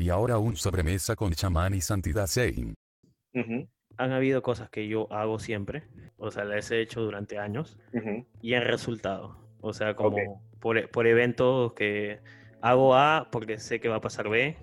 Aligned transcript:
Y 0.00 0.08
ahora 0.08 0.38
un 0.38 0.56
sobremesa 0.56 1.14
con 1.14 1.32
chamán 1.32 1.74
y 1.74 1.82
santidad 1.82 2.26
Sein. 2.26 2.72
Han 3.98 4.12
habido 4.12 4.42
cosas 4.42 4.70
que 4.70 4.88
yo 4.88 5.12
hago 5.12 5.38
siempre, 5.38 5.82
o 6.16 6.30
sea, 6.30 6.44
las 6.44 6.70
he 6.70 6.80
hecho 6.80 7.02
durante 7.02 7.38
años 7.38 7.78
y 8.40 8.54
han 8.54 8.64
resultado. 8.64 9.36
O 9.60 9.74
sea, 9.74 9.94
como 9.94 10.42
por, 10.58 10.90
por 10.90 11.06
eventos 11.06 11.74
que 11.74 12.20
hago 12.62 12.94
A 12.94 13.28
porque 13.30 13.58
sé 13.58 13.78
que 13.78 13.90
va 13.90 13.96
a 13.96 14.00
pasar 14.00 14.30
B, 14.30 14.56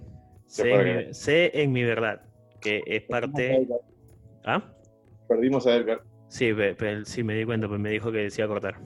sé, 0.48 0.72
en 0.72 1.08
mi, 1.08 1.14
sé 1.14 1.52
en 1.62 1.72
mi 1.72 1.84
verdad, 1.84 2.24
que 2.60 2.82
es 2.88 3.04
parte... 3.04 3.68
¿Ah? 4.44 4.74
Perdimos 5.28 5.68
a 5.68 5.76
Edgar. 5.76 6.02
Sí, 6.30 6.52
pe- 6.54 6.74
pe- 6.74 7.06
sí, 7.06 7.22
me 7.22 7.36
di 7.36 7.46
cuenta, 7.46 7.68
pues 7.68 7.80
me 7.80 7.92
dijo 7.92 8.12
que 8.12 8.20
decía 8.20 8.48
cortar. 8.48 8.80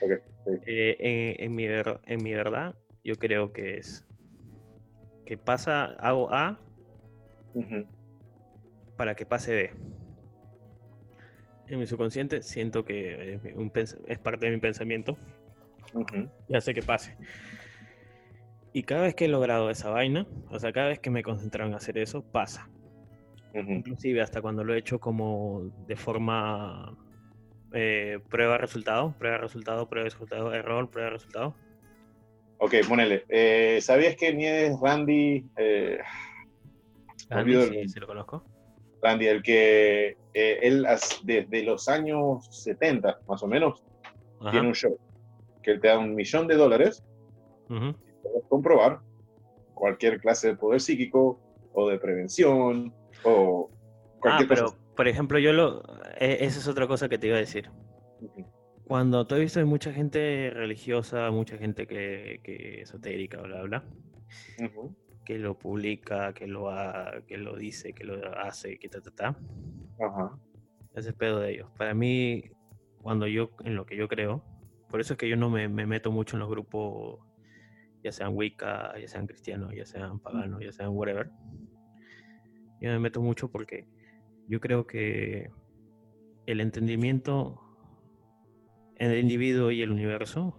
Ok, 0.00 0.10
sí. 0.46 0.50
Eh, 0.66 0.96
en, 0.98 1.44
en 1.44 1.54
mi 1.54 1.68
ver- 1.68 2.00
en 2.06 2.22
mi 2.24 2.32
verdad, 2.34 2.74
yo 3.04 3.14
creo 3.16 3.52
que 3.52 3.76
es 3.76 4.05
que 5.26 5.36
pasa, 5.36 5.84
hago 5.98 6.32
A 6.32 6.58
para 8.96 9.14
que 9.14 9.26
pase 9.26 9.54
B. 9.54 9.70
En 11.66 11.78
mi 11.80 11.86
subconsciente 11.86 12.42
siento 12.42 12.84
que 12.84 13.34
es, 13.34 13.54
un 13.56 13.70
parte 13.70 14.46
de 14.46 14.52
mi 14.52 14.58
pensamiento 14.58 15.18
ujú. 15.92 16.30
y 16.48 16.56
hace 16.56 16.72
que 16.72 16.82
pase. 16.82 17.16
Y 18.72 18.84
cada 18.84 19.02
vez 19.02 19.14
que 19.14 19.24
he 19.24 19.28
logrado 19.28 19.68
esa 19.70 19.90
vaina, 19.90 20.26
o 20.48 20.58
sea, 20.58 20.72
cada 20.72 20.88
vez 20.88 21.00
que 21.00 21.10
me 21.10 21.20
he 21.20 21.22
concentrado 21.22 21.68
en 21.68 21.74
hacer 21.74 21.98
eso, 21.98 22.22
pasa. 22.22 22.70
Ujú. 23.52 23.72
Inclusive 23.72 24.20
hasta 24.20 24.40
cuando 24.40 24.62
lo 24.62 24.74
he 24.74 24.78
hecho 24.78 25.00
como 25.00 25.72
de 25.86 25.96
forma 25.96 26.96
eh, 27.72 28.20
prueba-resultado, 28.28 29.16
prueba-resultado, 29.18 29.88
prueba-resultado, 29.88 30.54
error, 30.54 30.88
prueba-resultado. 30.88 31.56
Ok, 32.58 32.74
ponele. 32.88 33.24
Eh, 33.28 33.80
¿Sabías 33.82 34.16
que 34.16 34.32
Nieves 34.32 34.76
Randy, 34.80 35.44
eh, 35.56 35.98
Me 37.28 37.36
Andy, 37.36 37.54
olvido 37.54 37.62
el 37.64 37.70
sí, 37.82 37.88
sí 37.88 38.00
lo 38.00 38.06
conozco. 38.06 38.44
Randy, 39.02 39.26
el 39.26 39.42
que 39.42 40.16
eh, 40.32 40.58
él 40.62 40.86
desde 41.22 41.62
los 41.64 41.86
años 41.88 42.46
70, 42.50 43.18
más 43.26 43.42
o 43.42 43.46
menos, 43.46 43.82
Ajá. 44.40 44.50
tiene 44.52 44.68
un 44.68 44.74
show 44.74 44.98
que 45.62 45.72
él 45.72 45.80
te 45.80 45.88
da 45.88 45.98
un 45.98 46.14
millón 46.14 46.46
de 46.46 46.54
dólares 46.54 47.02
ujú. 47.68 47.94
puedes 48.22 48.44
comprobar 48.48 49.00
cualquier 49.74 50.20
clase 50.20 50.48
de 50.48 50.56
poder 50.56 50.80
psíquico 50.80 51.40
o 51.72 51.88
de 51.88 51.98
prevención 51.98 52.94
o 53.24 53.68
Ah, 53.70 54.18
cualquier 54.20 54.48
pero 54.48 54.62
cosa. 54.64 54.78
por 54.96 55.08
ejemplo, 55.08 55.38
yo 55.38 55.52
lo. 55.52 55.82
e- 56.18 56.38
Esa 56.40 56.58
es 56.60 56.68
otra 56.68 56.86
cosa 56.86 57.08
que 57.08 57.18
te 57.18 57.26
iba 57.26 57.36
a 57.36 57.40
decir. 57.40 57.68
Ujú. 58.20 58.46
Cuando 58.86 59.20
has 59.20 59.38
visto 59.40 59.58
hay 59.58 59.64
mucha 59.66 59.92
gente 59.92 60.50
religiosa, 60.50 61.30
mucha 61.32 61.58
gente 61.58 61.88
que, 61.88 62.40
que 62.44 62.82
esotérica, 62.82 63.42
bla, 63.42 63.62
bla, 63.62 63.84
que 65.24 65.38
lo 65.40 65.58
publica, 65.58 66.32
que 66.32 66.46
lo, 66.46 66.70
ha- 66.70 67.22
que 67.26 67.36
lo 67.36 67.56
dice, 67.56 67.92
que 67.92 68.04
lo 68.04 68.14
hace, 68.38 68.78
que 68.78 68.88
ta, 68.88 69.00
ta, 69.00 69.10
ta. 69.10 69.38
Ajá. 69.98 70.38
Ese 70.94 71.08
es 71.08 71.14
pedo 71.16 71.40
de 71.40 71.54
ellos. 71.54 71.68
Para 71.76 71.94
mí, 71.94 72.44
cuando 73.02 73.26
yo, 73.26 73.50
en 73.64 73.74
lo 73.74 73.86
que 73.86 73.96
yo 73.96 74.06
creo, 74.06 74.44
por 74.88 75.00
eso 75.00 75.14
es 75.14 75.18
que 75.18 75.28
yo 75.28 75.36
no 75.36 75.50
me, 75.50 75.68
me 75.68 75.84
meto 75.84 76.12
mucho 76.12 76.36
en 76.36 76.40
los 76.40 76.48
grupos, 76.48 77.18
ya 78.04 78.12
sean 78.12 78.36
Wicca, 78.36 78.96
ya 79.00 79.08
sean 79.08 79.26
cristianos, 79.26 79.72
ya 79.74 79.84
sean 79.84 80.20
paganos, 80.20 80.62
ya 80.62 80.70
sean 80.70 80.90
whatever. 80.90 81.28
Yo 82.80 82.90
me 82.90 83.00
meto 83.00 83.20
mucho 83.20 83.50
porque 83.50 83.88
yo 84.46 84.60
creo 84.60 84.86
que 84.86 85.50
el 86.46 86.60
entendimiento 86.60 87.60
en 87.62 87.65
el 88.98 89.18
individuo 89.18 89.70
y 89.70 89.82
el 89.82 89.90
universo, 89.90 90.58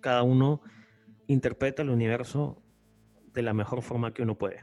cada 0.00 0.22
uno 0.22 0.62
interpreta 1.26 1.82
el 1.82 1.90
universo 1.90 2.62
de 3.32 3.42
la 3.42 3.54
mejor 3.54 3.82
forma 3.82 4.12
que 4.12 4.22
uno 4.22 4.36
puede. 4.36 4.62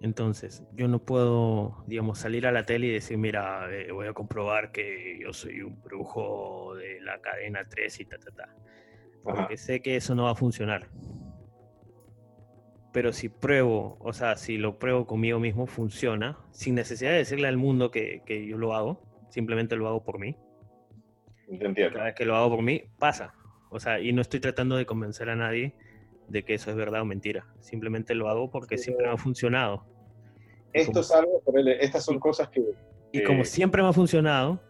Entonces, 0.00 0.64
yo 0.72 0.88
no 0.88 1.00
puedo, 1.00 1.84
digamos, 1.86 2.18
salir 2.18 2.46
a 2.46 2.52
la 2.52 2.64
tele 2.64 2.86
y 2.86 2.92
decir, 2.92 3.18
mira, 3.18 3.68
eh, 3.70 3.90
voy 3.90 4.06
a 4.06 4.12
comprobar 4.12 4.70
que 4.70 5.18
yo 5.20 5.32
soy 5.32 5.60
un 5.62 5.82
brujo 5.82 6.74
de 6.76 7.00
la 7.00 7.20
cadena 7.20 7.66
3 7.68 8.00
y 8.00 8.04
ta, 8.04 8.18
ta, 8.18 8.30
ta. 8.30 8.44
Ajá. 8.44 8.56
Porque 9.22 9.56
sé 9.56 9.82
que 9.82 9.96
eso 9.96 10.14
no 10.14 10.24
va 10.24 10.30
a 10.30 10.34
funcionar. 10.36 10.88
Pero 12.92 13.12
si 13.12 13.28
pruebo, 13.28 13.98
o 14.00 14.12
sea, 14.12 14.36
si 14.36 14.56
lo 14.56 14.78
pruebo 14.78 15.06
conmigo 15.06 15.40
mismo, 15.40 15.66
funciona, 15.66 16.38
sin 16.52 16.76
necesidad 16.76 17.10
de 17.10 17.18
decirle 17.18 17.48
al 17.48 17.56
mundo 17.56 17.90
que, 17.90 18.22
que 18.24 18.46
yo 18.46 18.56
lo 18.56 18.74
hago, 18.74 19.07
simplemente 19.28 19.76
lo 19.76 19.88
hago 19.88 20.02
por 20.04 20.18
mí. 20.18 20.36
Entiendo. 21.48 21.92
Cada 21.94 22.06
vez 22.06 22.14
que 22.14 22.24
lo 22.24 22.36
hago 22.36 22.50
por 22.56 22.62
mí, 22.62 22.82
pasa. 22.98 23.34
O 23.70 23.80
sea, 23.80 24.00
y 24.00 24.12
no 24.12 24.20
estoy 24.22 24.40
tratando 24.40 24.76
de 24.76 24.86
convencer 24.86 25.28
a 25.30 25.36
nadie 25.36 25.74
de 26.28 26.44
que 26.44 26.54
eso 26.54 26.70
es 26.70 26.76
verdad 26.76 27.02
o 27.02 27.04
mentira. 27.04 27.46
Simplemente 27.60 28.14
lo 28.14 28.28
hago 28.28 28.50
porque 28.50 28.76
siempre 28.78 29.06
me 29.06 29.12
ha 29.12 29.16
funcionado. 29.16 29.86
Esto 30.72 30.92
como- 30.92 31.00
es 31.00 31.10
algo, 31.12 31.42
estas 31.80 32.04
son 32.04 32.18
cosas 32.18 32.48
que... 32.48 32.62
Y 33.12 33.22
como 33.24 33.44
siempre 33.44 33.82
me 33.82 33.88
ha 33.88 33.92
funcionado, 33.94 34.60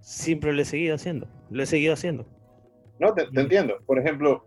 siempre 0.00 0.52
lo 0.52 0.60
he 0.60 0.64
seguido 0.66 0.94
haciendo. 0.94 1.26
Lo 1.50 1.62
he 1.62 1.66
seguido 1.66 1.94
haciendo. 1.94 2.26
No, 2.98 3.14
te, 3.14 3.26
te 3.30 3.40
entiendo. 3.40 3.78
Por 3.86 3.98
ejemplo, 3.98 4.44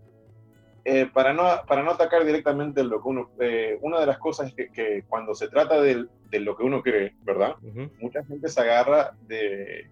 eh, 0.87 1.07
para, 1.11 1.33
no, 1.33 1.43
para 1.67 1.81
no 1.83 1.91
atacar 1.91 2.23
directamente 2.25 2.83
lo 2.83 3.01
que 3.01 3.07
uno... 3.09 3.31
eh, 3.39 3.77
una 3.81 3.99
de 3.99 4.05
las 4.05 4.19
cosas 4.19 4.49
es 4.49 4.55
que, 4.55 4.69
que 4.71 5.03
cuando 5.07 5.33
se 5.33 5.47
trata 5.49 5.81
del- 5.81 6.09
de 6.29 6.39
lo 6.39 6.55
que 6.55 6.63
uno 6.63 6.81
cree, 6.81 7.15
¿verdad? 7.23 7.55
Mucha 7.99 8.23
gente 8.25 8.47
se 8.49 8.61
agarra 8.61 9.17
de, 9.21 9.89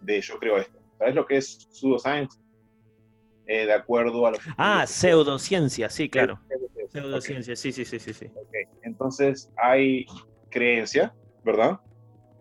de 0.00 0.20
yo 0.20 0.38
creo 0.38 0.56
esto. 0.58 0.78
¿Sabes 0.98 1.14
lo 1.14 1.26
que 1.26 1.36
es 1.38 1.66
pseudoscience? 1.70 2.38
Eh, 3.46 3.66
de 3.66 3.72
acuerdo 3.72 4.26
a 4.26 4.30
lo 4.32 4.38
que... 4.38 4.44
Ah, 4.56 4.86
pseudociencia, 4.86 5.88
sí, 5.90 6.08
claro. 6.08 6.38
Pseudociencia, 6.88 7.56
sí, 7.56 7.72
sí, 7.72 7.84
sí, 7.84 7.98
sí, 7.98 8.12
sí. 8.14 8.30
Entonces 8.82 9.50
hay 9.56 10.06
creencia, 10.50 11.14
¿verdad? 11.42 11.78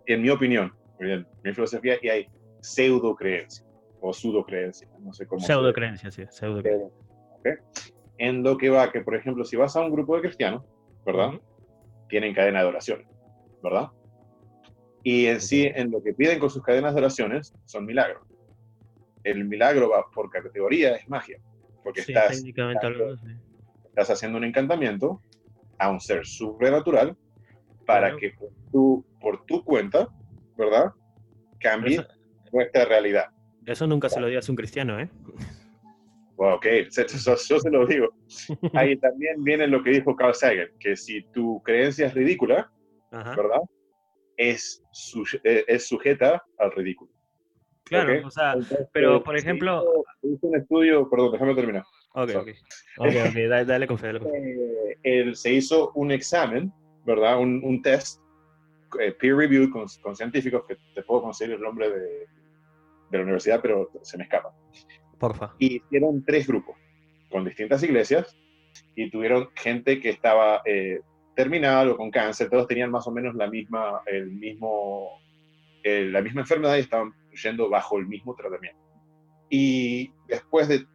En 0.06 0.22
mi 0.22 0.30
opinión, 0.30 0.74
en 1.00 1.26
mi 1.44 1.54
filosofía, 1.54 1.98
y 2.02 2.10
hay 2.10 2.28
pseudo 2.62 3.16
creencia 3.16 3.66
o 4.00 4.14
pseudo 4.14 4.46
creencia, 4.46 4.88
no 5.00 5.12
sé 5.14 5.26
cómo. 5.26 5.40
se- 5.42 5.48
Pseudocreencia, 5.48 6.12
sí, 6.12 6.24
pseudocreencia. 6.30 6.90
En 8.18 8.44
lo 8.44 8.58
que 8.58 8.70
va, 8.70 8.92
que 8.92 9.02
por 9.02 9.16
ejemplo, 9.16 9.44
si 9.46 9.56
vas 9.56 9.76
a 9.76 9.82
un 9.82 9.92
grupo 9.92 10.16
de 10.16 10.22
cristianos, 10.24 10.64
¿verdad? 11.06 11.32
Tienen 12.10 12.34
cadena 12.34 12.62
de 12.62 12.66
oraciones, 12.68 13.08
¿verdad? 13.64 13.88
Y 15.04 15.28
en 15.28 15.40
sí, 15.40 15.70
en 15.74 15.92
lo 15.92 16.02
que 16.02 16.14
piden 16.14 16.40
con 16.40 16.50
sus 16.50 16.64
cadenas 16.64 16.94
de 16.94 17.00
oraciones, 17.02 17.54
son 17.66 17.86
milagros. 17.86 18.24
El 19.24 19.46
milagro 19.46 19.90
va 19.90 20.06
por 20.14 20.30
categoría, 20.30 20.96
es 20.96 21.08
magia, 21.08 21.40
porque 21.84 22.02
Sí, 22.02 22.14
estás 22.14 24.10
haciendo 24.10 24.38
un 24.38 24.44
encantamiento 24.44 25.22
a 25.78 25.90
un 25.92 26.00
ser 26.00 26.26
sobrenatural 26.26 27.16
para 27.86 28.08
Claro. 28.08 28.18
que 28.18 28.32
por 28.32 28.50
tu, 28.72 29.06
por 29.22 29.46
tu 29.46 29.64
cuenta, 29.64 30.08
¿verdad? 30.58 30.92
Cambie 31.60 31.96
Eso, 32.00 32.08
nuestra 32.52 32.86
realidad. 32.86 33.26
eso 33.66 33.86
nunca 33.88 34.10
se 34.10 34.20
lo 34.20 34.28
digas 34.28 34.48
a 34.50 34.52
un 34.52 34.56
cristiano, 34.56 35.00
¿eh? 35.00 35.10
Bueno, 36.38 36.56
ok, 36.56 36.66
yo 37.50 37.60
se 37.60 37.70
lo 37.70 37.86
digo. 37.86 38.08
Ahí 38.74 38.96
también 38.98 39.44
viene 39.44 39.68
lo 39.68 39.84
que 39.84 39.90
dijo 39.90 40.16
Carl 40.16 40.34
Sagan, 40.34 40.70
que 40.80 40.96
si 40.96 41.24
tu 41.34 41.62
creencia 41.64 42.08
es 42.08 42.14
ridícula, 42.14 42.72
Ajá. 43.12 43.36
¿verdad? 43.36 43.62
Es, 44.38 44.84
su- 44.92 45.26
eh, 45.44 45.66
es 45.68 45.88
sujeta 45.88 46.42
al 46.60 46.72
ridículo. 46.72 47.12
Claro, 47.86 48.20
¿ok? 48.20 48.26
o 48.26 48.30
sea, 48.32 48.54
Entonces, 48.54 48.88
pero, 48.94 49.24
por 49.24 49.36
se 49.40 49.42
ejemplo- 49.48 50.04
hizo 50.22 50.48
un 50.48 50.56
estudio, 50.58 51.10
perdón, 51.10 51.32
déjame 51.32 51.56
terminar. 51.56 51.84
ok, 52.14 52.30
sorry. 52.30 52.52
ok. 52.52 52.58
Ok, 53.00 53.08
ok, 53.08 53.36
dale, 53.50 53.66
dale 53.66 53.88
con 53.88 53.98
fe, 53.98 54.08
dale 54.08 54.20
con 54.20 54.30
fe. 54.32 54.38
eh, 54.38 54.98
él 55.04 55.36
se 55.36 55.54
hizo 55.54 55.92
un 55.96 56.12
examen, 56.12 56.72
¿verdad? 57.04 57.40
Un, 57.40 57.62
un 57.64 57.82
test 57.82 58.22
eh, 59.00 59.12
peer 59.14 59.36
review 59.36 59.72
con, 59.72 59.86
con 60.04 60.16
científicos 60.16 60.64
que 60.68 60.78
te 60.94 61.02
puedo 61.04 61.24
conseguir 61.24 61.56
el 61.56 61.62
nombre 61.62 61.90
de, 61.90 62.00
de 63.10 63.18
la 63.18 63.24
universidad, 63.24 63.60
pero 63.62 63.90
se 64.04 64.18
me 64.18 64.26
escapa. 64.26 64.54
Porfa. 65.20 65.54
Y 65.60 65.78
hicieron 65.78 66.24
tres 66.26 66.48
grupos 66.48 66.76
con 67.30 67.46
distintas 67.46 67.84
iglesias 67.84 68.36
y 68.96 69.10
tuvieron 69.10 69.50
gente 69.56 70.00
que 70.00 70.10
estaba 70.10 70.62
eh, 70.66 71.02
o 71.38 71.98
con 71.98 72.10
cáncer, 72.10 72.50
todos 72.50 72.68
tenían 72.68 72.90
más 72.90 73.08
o 73.08 73.12
menos 73.12 73.36
la 73.36 73.48
misma, 73.48 74.02
el 74.08 74.32
mismo, 74.32 75.22
eh, 75.84 76.06
la 76.12 76.22
misma 76.22 76.42
enfermedad 76.42 76.78
y 76.78 76.80
estaban 76.80 77.14
yendo 77.44 77.70
bajo 77.70 78.00
el 78.00 78.08
mismo 78.08 78.34
tratamiento. 78.36 78.80
Y 79.50 80.12
después 80.28 80.68
de, 80.68 80.86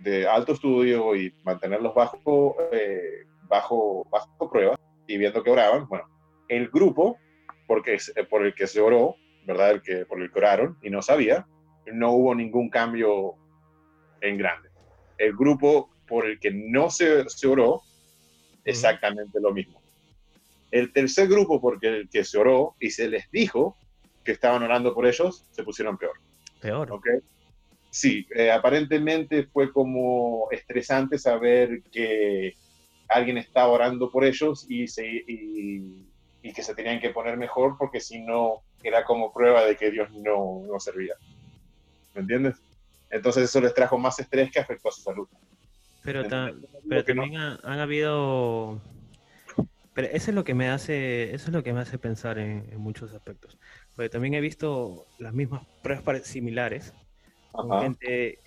de 0.00 0.26
alto 0.26 0.52
estudio 0.52 1.14
y 1.14 1.32
mantenerlos 1.44 1.94
bajo, 1.94 2.56
eh, 2.72 3.26
bajo, 3.48 4.04
bajo 4.10 4.50
prueba 4.50 4.76
y 5.06 5.18
viendo 5.18 5.42
que 5.42 5.50
oraban, 5.50 5.86
bueno, 5.88 6.06
el 6.48 6.68
grupo 6.68 7.16
porque, 7.66 7.94
eh, 7.94 8.24
por 8.24 8.44
el 8.44 8.54
que 8.54 8.66
se 8.66 8.80
oró, 8.80 9.16
¿verdad? 9.46 9.72
El 9.72 9.82
que, 9.82 10.04
por 10.06 10.20
el 10.20 10.30
que 10.32 10.38
oraron 10.38 10.78
y 10.82 10.90
no 10.90 11.02
sabía, 11.02 11.46
no 11.92 12.12
hubo 12.12 12.34
ningún 12.34 12.68
cambio 12.70 13.34
en 14.28 14.38
grande. 14.38 14.68
El 15.18 15.34
grupo 15.34 15.90
por 16.06 16.26
el 16.26 16.38
que 16.38 16.50
no 16.50 16.90
se, 16.90 17.28
se 17.28 17.46
oró, 17.46 17.82
exactamente 18.64 19.40
lo 19.40 19.52
mismo. 19.52 19.80
El 20.70 20.92
tercer 20.92 21.28
grupo 21.28 21.60
porque 21.60 21.88
el 21.88 22.08
que 22.08 22.24
se 22.24 22.38
oró 22.38 22.74
y 22.80 22.90
se 22.90 23.08
les 23.08 23.30
dijo 23.30 23.76
que 24.24 24.32
estaban 24.32 24.62
orando 24.62 24.94
por 24.94 25.06
ellos, 25.06 25.44
se 25.50 25.62
pusieron 25.62 25.96
peor. 25.96 26.16
Peor. 26.60 26.90
¿ok? 26.92 27.06
sí, 27.90 28.26
eh, 28.34 28.50
aparentemente 28.50 29.44
fue 29.46 29.72
como 29.72 30.48
estresante 30.50 31.18
saber 31.18 31.82
que 31.90 32.54
alguien 33.08 33.38
estaba 33.38 33.68
orando 33.68 34.10
por 34.10 34.24
ellos 34.24 34.66
y, 34.68 34.86
se, 34.88 35.06
y, 35.06 36.06
y 36.42 36.52
que 36.52 36.62
se 36.62 36.74
tenían 36.74 37.00
que 37.00 37.10
poner 37.10 37.38
mejor 37.38 37.76
porque 37.78 38.00
si 38.00 38.20
no 38.20 38.62
era 38.82 39.04
como 39.04 39.32
prueba 39.32 39.64
de 39.64 39.76
que 39.76 39.90
Dios 39.90 40.10
no, 40.12 40.62
no 40.66 40.78
servía. 40.78 41.14
¿Me 42.14 42.20
entiendes? 42.20 42.56
Entonces 43.10 43.44
eso 43.44 43.60
les 43.60 43.74
trajo 43.74 43.98
más 43.98 44.18
estrés 44.18 44.50
que 44.50 44.58
afectó 44.58 44.88
a 44.88 44.92
su 44.92 45.02
salud. 45.02 45.28
Pero, 46.02 46.26
ta- 46.28 46.52
pero 46.88 47.04
también 47.04 47.36
ha- 47.36 47.60
han 47.62 47.78
habido... 47.78 48.80
Pero 49.92 50.08
eso 50.08 50.30
es 50.30 50.34
lo 50.34 50.44
que 50.44 50.54
me 50.54 50.68
hace, 50.68 51.34
eso 51.34 51.46
es 51.46 51.52
lo 51.52 51.62
que 51.62 51.72
me 51.72 51.80
hace 51.80 51.98
pensar 51.98 52.38
en, 52.38 52.68
en 52.70 52.78
muchos 52.78 53.14
aspectos. 53.14 53.58
Porque 53.94 54.10
también 54.10 54.34
he 54.34 54.40
visto 54.40 55.06
las 55.18 55.32
mismas 55.32 55.62
pruebas 55.82 56.26
similares 56.26 56.92
con 57.50 57.72
Ajá. 57.72 57.82
gente 57.82 58.40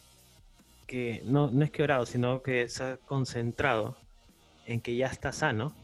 que 0.86 1.22
no, 1.26 1.50
no 1.50 1.64
es 1.64 1.72
que 1.72 1.84
orado, 1.84 2.06
sino 2.06 2.42
que 2.44 2.70
se 2.70 2.84
ha 2.84 2.98
concentrado 2.98 3.98
en 4.66 4.80
que 4.82 4.96
ya 4.96 5.08
está 5.08 5.32
sano 5.32 5.76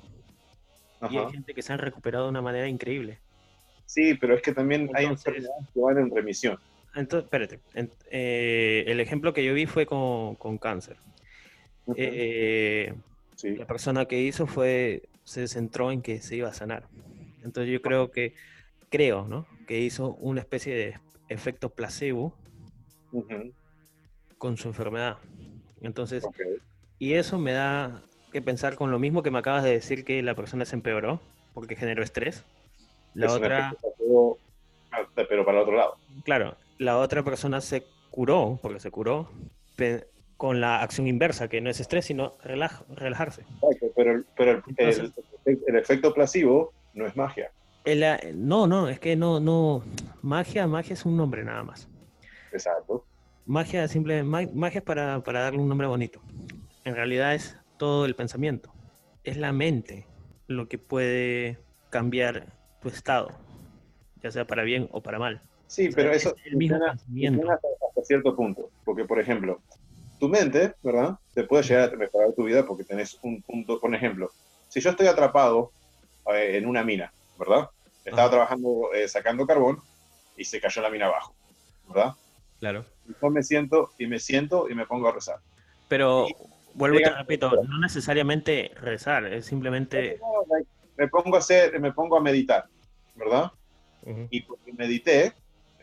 y 1.09 1.17
hay 1.17 1.31
gente 1.31 1.53
que 1.53 1.61
se 1.61 1.73
han 1.73 1.79
recuperado 1.79 2.25
de 2.25 2.29
una 2.31 2.41
manera 2.41 2.67
increíble. 2.67 3.19
Sí, 3.85 4.15
pero 4.15 4.35
es 4.35 4.41
que 4.41 4.53
también 4.53 4.89
hay 4.95 5.05
enfermedades 5.05 5.67
que 5.73 5.79
van 5.79 5.97
en 5.97 6.15
remisión. 6.15 6.59
Entonces, 6.95 7.25
espérate, 7.25 7.59
en- 7.73 7.91
eh, 8.09 8.83
el 8.87 8.99
ejemplo 8.99 9.33
que 9.33 9.43
yo 9.43 9.53
vi 9.53 9.65
fue 9.65 9.85
con, 9.85 10.35
con 10.35 10.57
cáncer. 10.57 10.97
Eh, 11.95 12.93
sí. 13.35 13.55
la 13.55 13.65
persona 13.67 14.05
que 14.05 14.19
hizo 14.21 14.47
fue, 14.47 15.03
se 15.23 15.47
centró 15.47 15.91
en 15.91 16.01
que 16.01 16.19
se 16.21 16.35
iba 16.37 16.49
a 16.49 16.53
sanar. 16.53 16.87
Entonces 17.43 17.71
yo 17.71 17.81
creo 17.81 18.09
que, 18.11 18.33
creo, 18.89 19.27
¿no? 19.27 19.45
Que 19.67 19.79
hizo 19.79 20.13
una 20.15 20.39
especie 20.41 20.73
de 20.73 20.95
efecto 21.29 21.69
placebo 21.69 22.33
con 24.37 24.57
su 24.57 24.67
enfermedad. 24.69 25.17
Entonces, 25.81 26.25
y 26.97 27.13
eso 27.13 27.37
me 27.37 27.51
da 27.51 28.01
que 28.31 28.41
pensar 28.41 28.75
con 28.75 28.89
lo 28.91 28.99
mismo 28.99 29.21
que 29.21 29.31
me 29.31 29.39
acabas 29.39 29.63
de 29.63 29.71
decir 29.71 30.03
que 30.05 30.21
la 30.23 30.33
persona 30.35 30.65
se 30.65 30.75
empeoró 30.75 31.21
porque 31.53 31.75
generó 31.75 32.03
estrés. 32.03 32.43
La 33.13 33.27
Es 33.27 33.31
otra, 33.33 33.75
ah, 34.91 35.07
pero 35.15 35.45
para 35.45 35.57
el 35.59 35.63
otro 35.63 35.77
lado. 35.77 35.95
claro, 36.25 36.57
la 36.77 36.97
otra 36.97 37.23
persona 37.23 37.61
se 37.61 37.85
curó, 38.11 38.59
porque 38.61 38.79
se 38.79 38.91
curó, 38.91 39.29
con 40.37 40.59
la 40.61 40.81
acción 40.81 41.07
inversa, 41.07 41.47
que 41.47 41.61
no 41.61 41.69
es 41.69 41.79
estrés, 41.79 42.05
sino 42.05 42.37
relaj- 42.39 42.85
relajarse. 42.89 43.41
Exacto, 43.41 43.87
pero, 43.95 44.11
el- 44.13 44.25
pero 44.35 44.51
el, 44.51 44.63
Entonces- 44.67 45.11
el- 45.45 45.59
el 45.67 45.75
efecto 45.77 46.13
placebo 46.13 46.73
no 46.93 47.05
es 47.05 47.15
magia. 47.15 47.51
El, 47.85 48.03
eh, 48.03 48.33
no, 48.35 48.67
no, 48.67 48.89
es 48.89 48.99
que 48.99 49.15
no, 49.15 49.39
no, 49.39 49.83
magia, 50.21 50.67
magia 50.67 50.93
es 50.93 51.05
un 51.05 51.15
nombre 51.15 51.43
nada 51.43 51.63
más. 51.63 51.87
Exacto. 52.51 53.05
Magia, 53.45 53.87
simple, 53.87 54.23
ma- 54.23 54.49
magia 54.53 54.79
es 54.79 54.83
para, 54.83 55.21
para 55.23 55.41
darle 55.41 55.59
un 55.59 55.69
nombre 55.69 55.87
bonito. 55.87 56.19
En 56.83 56.95
realidad 56.95 57.35
es 57.35 57.57
todo 57.77 58.05
el 58.05 58.15
pensamiento. 58.15 58.71
Es 59.23 59.37
la 59.37 59.51
mente 59.53 60.07
lo 60.47 60.67
que 60.67 60.77
puede 60.79 61.59
cambiar 61.89 62.47
tu 62.81 62.89
estado, 62.89 63.29
ya 64.23 64.31
sea 64.31 64.45
para 64.47 64.63
bien 64.63 64.89
o 64.91 65.01
para 65.01 65.19
mal. 65.19 65.41
Sí, 65.67 65.89
pero 65.93 66.11
es 66.11 66.21
eso 66.25 66.35
el 66.45 66.55
mismo 66.57 66.77
funciona- 66.77 67.53
hasta, 67.53 67.67
hasta 67.89 68.01
cierto 68.03 68.35
punto. 68.35 68.69
Porque, 68.83 69.05
por 69.05 69.19
ejemplo, 69.19 69.61
tu 70.19 70.29
mente, 70.29 70.73
¿verdad? 70.83 71.15
Te 71.33 71.43
puede 71.43 71.63
llegar 71.63 71.93
a 71.93 71.97
mejorar 71.97 72.33
tu 72.33 72.43
vida 72.43 72.65
porque 72.65 72.83
tenés 72.83 73.17
un 73.23 73.41
punto. 73.41 73.79
Por 73.79 73.93
ejemplo, 73.93 74.29
si 74.69 74.79
yo 74.79 74.89
estoy 74.91 75.07
atrapado 75.07 75.71
eh, 76.33 76.57
en 76.57 76.65
una 76.67 76.83
mina, 76.83 77.11
¿verdad? 77.37 77.69
Estaba 78.03 78.23
Ajá. 78.23 78.29
trabajando, 78.31 78.93
eh, 78.93 79.07
sacando 79.07 79.45
carbón 79.45 79.79
y 80.37 80.45
se 80.45 80.61
cayó 80.61 80.81
la 80.81 80.89
mina 80.89 81.07
abajo, 81.07 81.35
¿verdad? 81.87 82.13
Claro. 82.59 82.85
Y 83.07 83.13
yo 83.21 83.29
me 83.29 83.43
siento 83.43 83.91
y 83.97 84.07
me 84.07 84.19
siento 84.19 84.69
y 84.69 84.75
me 84.75 84.85
pongo 84.85 85.07
a 85.07 85.11
rezar. 85.11 85.39
Pero 85.89 86.27
Y 86.29 86.35
vuelvo 86.73 86.99
y 86.99 87.03
te 87.03 87.09
repito, 87.09 87.51
no 87.63 87.79
necesariamente 87.79 88.71
rezar, 88.81 89.25
es 89.25 89.45
simplemente... 89.45 90.19
Me 90.97 91.09
pongo 91.09 91.35
a 91.35 91.39
hacer, 91.39 91.77
me 91.79 91.91
pongo 91.91 92.15
a 92.15 92.21
meditar, 92.21 92.65
¿verdad? 93.15 93.51
Ujú. 94.03 94.27
y 94.29 94.41
porque 94.43 94.71
medité, 94.71 95.33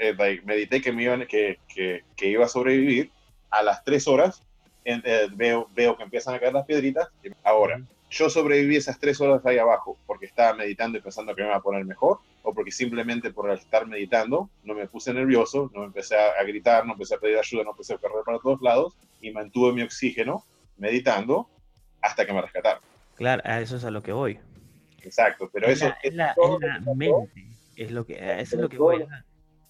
eh, 0.02 0.14
like, 0.18 0.44
medité 0.44 0.80
que, 0.80 0.92
me 0.92 1.04
iban, 1.04 1.26
que, 1.26 1.58
que, 1.72 2.02
que 2.16 2.26
iba 2.28 2.44
a 2.44 2.48
sobrevivir, 2.48 3.10
a 3.50 3.62
las 3.62 3.84
tres 3.84 4.08
horas 4.08 4.42
en- 4.84 5.02
eh, 5.04 5.28
veo, 5.32 5.68
veo 5.74 5.96
que 5.96 6.02
empiezan 6.02 6.34
a 6.34 6.40
caer 6.40 6.52
las 6.54 6.66
piedritas. 6.66 7.08
Ahora, 7.44 7.80
yo 8.10 8.28
sobreviví 8.28 8.76
esas 8.76 8.98
tres 8.98 9.20
horas 9.20 9.44
ahí 9.46 9.58
abajo 9.58 9.96
porque 10.06 10.26
estaba 10.26 10.54
meditando 10.54 10.98
y 10.98 11.00
pensando 11.00 11.34
que 11.34 11.42
me 11.42 11.48
iba 11.48 11.56
a 11.56 11.62
poner 11.62 11.84
mejor, 11.84 12.18
o 12.42 12.52
porque 12.52 12.70
simplemente 12.72 13.30
por 13.32 13.50
estar 13.52 13.86
meditando 13.86 14.50
no 14.64 14.74
me 14.74 14.86
puse 14.88 15.14
nervioso, 15.14 15.70
no 15.72 15.80
me 15.80 15.86
empecé 15.86 16.16
a, 16.16 16.32
a 16.38 16.42
gritar, 16.42 16.84
no 16.84 16.92
empecé 16.94 17.14
a 17.14 17.18
pedir 17.18 17.38
ayuda, 17.38 17.62
no 17.64 17.70
empecé 17.70 17.94
a 17.94 17.98
correr 17.98 18.24
para 18.24 18.38
todos 18.40 18.60
lados 18.60 18.94
y 19.20 19.30
mantuve 19.30 19.72
mi 19.72 19.82
oxígeno 19.82 20.44
meditando 20.76 21.48
hasta 22.00 22.26
que 22.26 22.32
me 22.32 22.42
rescataron. 22.42 22.82
Claro, 23.14 23.42
a 23.44 23.60
eso 23.60 23.76
es 23.76 23.84
a 23.84 23.90
lo 23.90 24.02
que 24.02 24.12
voy. 24.12 24.38
Exacto, 25.02 25.48
pero 25.52 25.66
es 25.68 25.78
eso 25.78 25.88
la, 25.88 25.98
es 26.02 26.14
la- 26.14 26.34
es 26.78 26.84
la 26.84 26.94
mente, 26.94 27.46
es 27.76 27.90
lo 27.92 28.04
que, 28.06 28.16
a 28.20 28.40
eso 28.40 28.56
es 28.56 28.62
lo 28.62 28.68
que 28.68 28.78
voy, 28.78 28.98
lo- 28.98 29.06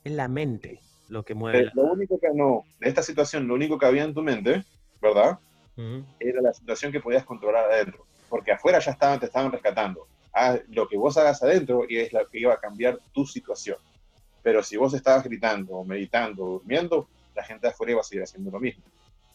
es 0.04 0.12
la, 0.12 0.28
mente 0.28 0.80
lo 1.08 1.24
que 1.24 1.34
mueve. 1.34 1.60
eh, 1.60 1.70
lo 1.74 1.84
único 1.84 2.18
que 2.18 2.28
no, 2.34 2.64
de 2.80 2.88
esta 2.88 3.02
situación, 3.02 3.46
lo 3.46 3.54
único 3.54 3.78
que 3.78 3.86
había 3.86 4.04
en 4.04 4.14
tu 4.14 4.22
mente, 4.22 4.64
¿verdad? 5.00 5.38
Ujú. 5.76 6.04
era 6.20 6.42
la 6.42 6.52
situación 6.52 6.92
que 6.92 7.00
podías 7.00 7.24
controlar 7.24 7.70
adentro, 7.70 8.04
porque 8.28 8.52
afuera 8.52 8.78
ya 8.78 8.92
estaban, 8.92 9.18
te 9.18 9.26
estaban 9.26 9.50
rescatando. 9.50 10.06
Haz 10.32 10.60
lo 10.68 10.88
que 10.88 10.96
vos 10.96 11.16
hagas 11.16 11.42
adentro 11.42 11.84
y 11.88 11.98
es 11.98 12.12
lo 12.12 12.26
que 12.26 12.40
iba 12.40 12.54
a 12.54 12.60
cambiar 12.60 12.98
tu 13.12 13.26
situación. 13.26 13.76
Pero 14.42 14.62
si 14.62 14.76
vos 14.76 14.92
estabas 14.94 15.24
gritando, 15.24 15.84
meditando, 15.84 16.44
durmiendo, 16.44 17.08
la 17.34 17.44
gente 17.44 17.66
de 17.66 17.72
afuera 17.72 17.92
iba 17.92 18.00
a 18.00 18.04
seguir 18.04 18.22
haciendo 18.22 18.50
lo 18.50 18.60
mismo. 18.60 18.82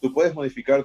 Tú 0.00 0.12
puedes 0.12 0.34
modificar 0.34 0.84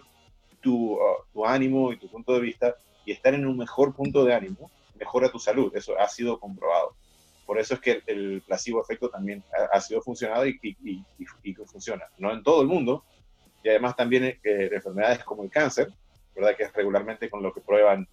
tu, 0.62 0.94
uh, 0.94 1.00
tu 1.33 1.45
ánimo 1.45 1.91
y 1.91 1.97
tu 1.97 2.07
punto 2.07 2.33
de 2.33 2.39
vista 2.39 2.75
y 3.06 3.12
estar 3.12 3.33
en 3.33 3.45
un 3.45 3.57
mejor 3.57 3.94
punto 3.94 4.24
de 4.24 4.33
ánimo, 4.33 4.71
mejora 4.97 5.29
tu 5.29 5.39
salud. 5.39 5.75
Eso 5.75 5.97
ha 6.00 6.07
sido 6.07 6.39
comprobado. 6.39 6.95
Por 7.45 7.60
eso 7.60 7.74
es 7.75 7.80
que 7.81 7.92
el, 7.92 8.04
el 8.07 8.42
placebo 8.42 8.81
efecto 8.81 9.10
también 9.10 9.44
ha, 9.57 9.78
ha 9.78 9.81
sido 9.81 10.01
funcionado 10.01 10.45
y, 10.48 10.57
y, 10.62 11.04
y, 11.44 11.54
que 11.54 11.66
funciona. 11.66 12.04
No 12.18 12.31
en 12.34 12.42
todo 12.44 12.62
el 12.62 12.68
mundo, 12.68 13.04
y 13.63 13.69
además 13.69 13.95
también 13.95 14.24
eh, 14.25 14.40
enfermedades 14.72 15.24
como 15.24 15.44
el 15.44 15.50
cáncer, 15.50 15.90
¿verdad? 16.36 16.56
Que 16.56 16.63
es 16.63 16.74
regularmente 16.74 17.30
con 17.30 17.44
lo 17.44 17.54
que 17.54 17.62
prueban 17.62 18.07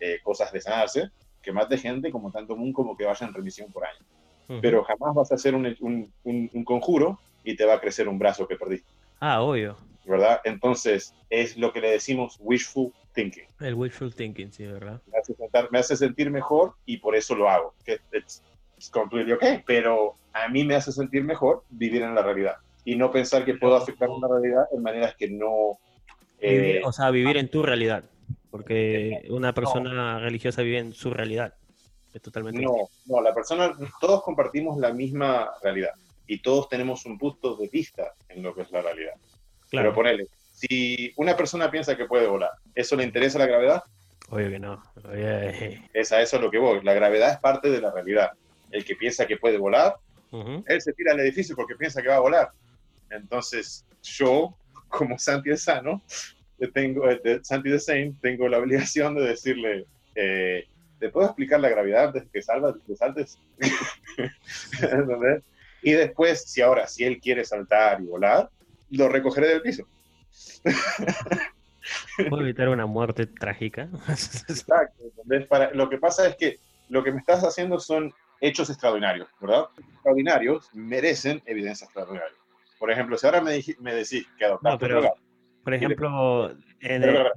eh, 0.00 0.18
cosas 0.22 0.50
de 0.52 0.60
sanarse, 0.60 1.10
que 1.42 1.52
mate 1.52 1.78
gente 1.78 2.10
como 2.10 2.30
tanto 2.30 2.54
común 2.54 2.72
como 2.72 2.96
que 2.96 3.04
vaya 3.04 3.26
en 3.26 3.34
remisión 3.34 3.70
por 3.72 3.84
año. 3.86 4.04
Ujú. 4.48 4.60
Pero 4.60 4.82
jamás 4.84 5.14
vas 5.14 5.32
a 5.32 5.36
hacer 5.36 5.54
un, 5.54 5.66
un- 5.80 6.12
un- 6.24 6.50
un 6.52 6.64
conjuro 6.64 7.18
y 7.44 7.56
te 7.56 7.64
va 7.64 7.74
a 7.74 7.80
crecer 7.80 8.08
un 8.08 8.18
brazo 8.18 8.46
que 8.48 8.56
perdiste, 8.56 8.88
Ah, 9.20 9.40
obvio. 9.42 9.76
¿verdad? 10.04 10.40
Entonces 10.44 11.14
es 11.28 11.56
lo 11.56 11.72
que 11.72 11.80
le 11.80 11.90
decimos 11.92 12.36
wishful 12.40 12.92
thinking. 13.14 13.44
El 13.60 13.74
wishful 13.74 14.14
thinking, 14.14 14.52
sí, 14.52 14.66
¿verdad? 14.66 15.00
Me 15.06 15.18
hace, 15.18 15.34
sentar- 15.34 15.68
me 15.70 15.78
hace 15.78 15.96
sentir 15.96 16.30
mejor 16.30 16.74
y 16.84 16.96
por 16.98 17.14
eso 17.14 17.34
lo 17.34 17.48
hago. 17.48 17.74
Que 17.84 18.00
it's 18.80 18.88
completely 18.90 19.32
okay. 19.32 19.62
Pero 19.66 20.14
a 20.32 20.48
mí 20.48 20.64
me 20.64 20.74
hace 20.74 20.90
sentir 20.90 21.22
mejor 21.22 21.64
vivir 21.68 22.00
en 22.02 22.14
la 22.14 22.22
realidad 22.22 22.54
y 22.84 22.96
no 22.96 23.10
pensar 23.10 23.44
que 23.44 23.54
puedo 23.54 23.76
afectar 23.76 24.08
la 24.08 24.26
realidad 24.26 24.64
en 24.72 24.82
maneras 24.82 25.14
que 25.16 25.28
no... 25.28 25.78
Vivir- 26.40 26.76
eh, 26.76 26.82
o 26.82 26.90
sea, 26.92 27.10
vivir 27.10 27.36
en 27.36 27.50
tu 27.50 27.62
realidad. 27.62 28.04
Porque 28.50 29.22
una 29.28 29.52
persona 29.52 30.18
religiosa 30.18 30.62
vive 30.62 30.78
en 30.78 30.92
su 30.94 31.10
realidad. 31.10 31.52
Es 32.14 32.22
totalmente 32.22 32.62
No, 32.62 32.74
no, 33.06 33.20
la 33.20 33.34
persona, 33.34 33.72
todos 34.00 34.22
compartimos 34.22 34.78
la 34.78 34.92
misma 34.92 35.50
realidad 35.62 35.90
y 36.26 36.40
todos 36.40 36.68
tenemos 36.68 37.04
un 37.04 37.18
punto 37.18 37.54
de 37.56 37.68
vista 37.68 38.14
en 38.30 38.42
lo 38.42 38.54
que 38.54 38.62
es 38.62 38.70
la 38.72 38.80
realidad. 38.80 39.12
Claro, 39.68 39.90
Pero 39.90 39.94
ponele, 39.94 40.26
si 40.52 41.12
una 41.16 41.36
persona 41.36 41.70
piensa 41.70 41.96
que 41.96 42.06
puede 42.06 42.26
volar, 42.26 42.50
¿eso 42.74 42.96
le 42.96 43.04
interesa 43.04 43.38
la 43.38 43.46
gravedad? 43.46 43.82
obvio 44.30 44.48
que 44.48 44.58
no. 44.58 44.82
Obvio- 45.04 45.80
Es 45.92 46.10
a 46.12 46.20
eso 46.22 46.36
a 46.38 46.40
lo 46.40 46.50
que 46.50 46.58
voy. 46.58 46.80
La 46.82 46.94
gravedad 46.94 47.30
es 47.32 47.38
parte 47.38 47.68
de 47.70 47.80
la 47.80 47.90
realidad. 47.92 48.30
El 48.70 48.84
que 48.84 48.96
piensa 48.96 49.26
que 49.26 49.36
puede 49.36 49.58
volar, 49.58 49.96
él 50.66 50.80
se 50.80 50.92
tira 50.92 51.12
al 51.12 51.20
edificio 51.20 51.56
porque 51.56 51.74
piensa 51.74 52.02
que 52.02 52.08
va 52.08 52.16
a 52.16 52.20
volar. 52.20 52.50
Entonces, 53.10 53.84
yo, 54.02 54.56
como 54.88 55.18
Santi 55.18 55.56
Sano, 55.56 56.02
tengo, 56.72 57.08
eh, 57.08 57.20
de 57.22 57.42
Santi 57.42 57.70
de 57.70 57.80
Saint, 57.80 58.20
tengo 58.20 58.48
la 58.48 58.58
obligación 58.58 59.14
de 59.14 59.22
decirle, 59.22 59.86
eh, 60.14 60.66
¿te 60.98 61.08
puedo 61.08 61.26
explicar 61.26 61.60
la 61.60 61.70
gravedad 61.70 62.08
antes 62.08 62.24
que 62.32 62.42
salvas, 62.42 62.74
que 62.86 62.96
saltes? 62.96 63.38
Y 65.82 65.92
después, 65.92 66.42
si 66.42 66.60
ahora, 66.60 66.86
si 66.86 67.04
él 67.04 67.20
quiere 67.20 67.42
saltar 67.42 68.02
y 68.02 68.04
volar, 68.04 68.50
lo 68.90 69.08
recogeré 69.08 69.48
del 69.48 69.62
piso. 69.62 69.86
¿Puedo 72.28 72.42
evitar 72.42 72.68
una 72.68 72.86
muerte 72.86 73.26
trágica? 73.26 73.88
Exacto. 74.08 75.04
lo 75.72 75.88
que 75.88 75.98
pasa 75.98 76.28
es 76.28 76.36
que 76.36 76.58
lo 76.88 77.02
que 77.02 77.12
me 77.12 77.18
estás 77.20 77.42
haciendo 77.44 77.78
son 77.78 78.12
hechos 78.40 78.70
extraordinarios, 78.70 79.28
¿verdad? 79.40 79.66
Extraordinarios 79.94 80.68
merecen 80.74 81.42
evidencia 81.46 81.84
extraordinaria. 81.84 82.36
Por 82.78 82.90
ejemplo, 82.90 83.16
si 83.18 83.26
ahora 83.26 83.40
me, 83.42 83.52
dij- 83.56 83.76
me 83.78 83.94
decís 83.94 84.26
que 84.38 84.44
adoptaste 84.46 84.72
No, 84.74 84.78
pero- 84.78 84.98
otro 84.98 85.10
gato, 85.10 85.20
Por 85.62 85.74
ejemplo, 85.74 86.50
en 86.80 87.02
Pero, 87.02 87.20
el- 87.26 87.32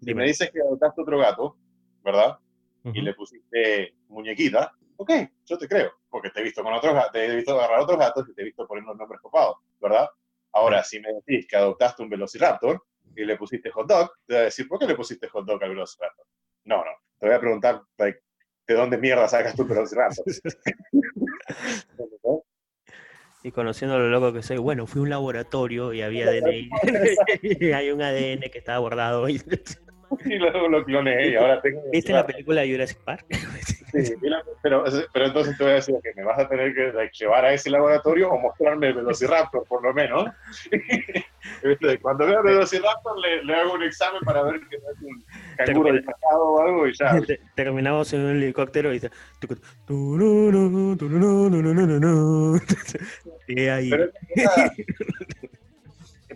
si 0.00 0.14
me 0.14 0.24
dices 0.24 0.50
que 0.52 0.60
adoptaste 0.60 1.02
otro 1.02 1.18
gato, 1.18 1.56
¿verdad? 2.04 2.38
Y 2.84 2.90
Ujú. 2.90 3.00
le 3.02 3.14
pusiste 3.14 3.94
muñequita, 4.08 4.72
ok, 4.96 5.10
yo 5.44 5.58
te 5.58 5.66
creo, 5.66 5.90
porque 6.08 6.30
te 6.30 6.40
he 6.40 6.44
visto 6.44 6.62
con 6.62 6.72
otros 6.72 6.94
gatos, 6.94 7.10
te 7.12 7.26
he 7.26 7.34
visto 7.34 7.52
agarrar 7.58 7.80
otros 7.80 7.98
gatos 7.98 8.28
y 8.28 8.34
te 8.34 8.42
he 8.42 8.44
visto 8.44 8.64
poner 8.68 8.84
los 8.84 8.96
nombres 8.96 9.20
copados, 9.20 9.56
¿verdad? 9.80 10.08
Ahora, 10.52 10.84
si 10.84 11.00
me 11.00 11.08
decís 11.12 11.46
que 11.48 11.56
adoptaste 11.56 12.02
un 12.04 12.08
Velociraptor 12.08 12.82
y 13.16 13.24
le 13.24 13.36
pusiste 13.36 13.70
hot 13.72 13.88
dog, 13.88 14.12
te 14.24 14.34
voy 14.34 14.40
a 14.42 14.44
decir, 14.44 14.68
¿por 14.68 14.78
qué 14.78 14.86
le 14.86 14.94
pusiste 14.94 15.26
hot 15.28 15.44
dog 15.44 15.62
al 15.64 15.70
Velociraptor? 15.70 16.24
No, 16.64 16.76
no. 16.84 16.92
Te 17.18 17.26
voy 17.26 17.34
a 17.34 17.40
preguntar, 17.40 17.82
like, 17.98 18.20
¿de 18.66 18.74
dónde 18.74 18.98
mierda 18.98 19.28
sacas 19.28 19.54
tu 19.54 19.66
Velociraptor? 19.66 20.24
Y 23.46 23.52
conociendo 23.52 23.96
lo 23.96 24.08
loco 24.08 24.32
que 24.32 24.42
soy, 24.42 24.56
bueno, 24.56 24.88
fui 24.88 24.98
a 24.98 25.02
un 25.04 25.10
laboratorio 25.10 25.92
y 25.92 26.02
había 26.02 26.26
ADN. 26.30 26.68
y 27.42 27.66
hay 27.72 27.92
un 27.92 28.02
ADN 28.02 28.40
que 28.50 28.58
estaba 28.58 28.78
guardado. 28.78 29.28
Y... 29.28 29.40
y 30.24 30.34
luego 30.34 30.68
lo 30.68 30.84
cloné 30.84 31.28
y 31.28 31.36
ahora 31.36 31.62
tengo... 31.62 31.80
¿Viste 31.92 32.12
la 32.12 32.26
película 32.26 32.64
Jurassic 32.66 32.98
Park? 33.04 33.24
Sí, 33.92 34.14
pero, 34.62 34.84
pero 35.12 35.26
entonces 35.26 35.56
te 35.56 35.62
voy 35.62 35.72
a 35.72 35.76
decir 35.76 35.94
que 36.02 36.12
me 36.14 36.24
vas 36.24 36.38
a 36.38 36.48
tener 36.48 36.74
que 36.74 36.92
llevar 37.12 37.44
a 37.44 37.52
ese 37.52 37.70
laboratorio 37.70 38.30
o 38.30 38.38
mostrarme 38.38 38.88
el 38.88 38.94
Velociraptor, 38.94 39.64
por 39.66 39.82
lo 39.82 39.94
menos. 39.94 40.26
Cuando 42.02 42.26
veo 42.26 42.40
el 42.40 42.44
Velociraptor 42.44 43.16
le, 43.18 43.44
le, 43.44 43.54
hago 43.54 43.74
un 43.74 43.84
examen 43.84 44.20
para 44.24 44.42
ver 44.42 44.60
que 44.68 44.78
no 44.78 44.90
es 44.90 45.00
un 45.02 45.24
canguro 45.56 45.92
disfrazado 45.92 46.44
o 46.44 46.60
algo 46.60 46.88
y 46.88 46.94
ya. 46.94 47.20
Terminamos 47.54 48.12
en 48.12 48.22
un 48.22 48.36
helicóptero 48.36 48.90
y 48.90 48.94
dice... 48.94 49.10
Y 53.48 53.68
ahí... 53.68 53.90
Pero, 53.90 54.10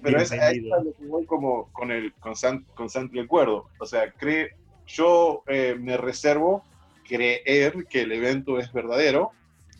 pero 0.03 0.21
es, 0.21 0.31
es 0.31 0.63
lo 0.63 0.95
que 0.97 1.07
voy 1.07 1.27
como 1.27 1.73
con 1.73 1.91
el 1.91 2.13
con, 2.15 2.37
San, 2.37 2.63
con 2.75 2.89
Santi 2.89 3.19
el 3.19 3.27
Cuerdo. 3.27 3.67
O 3.81 3.87
sea, 3.87 4.13
cree, 4.13 4.55
yo 4.87 5.43
eh, 5.49 5.77
me 5.79 5.97
reservo 5.97 6.65
creer 7.11 7.87
que 7.89 8.03
el 8.03 8.13
evento 8.13 8.59
es 8.59 8.73
verdadero 8.73 9.33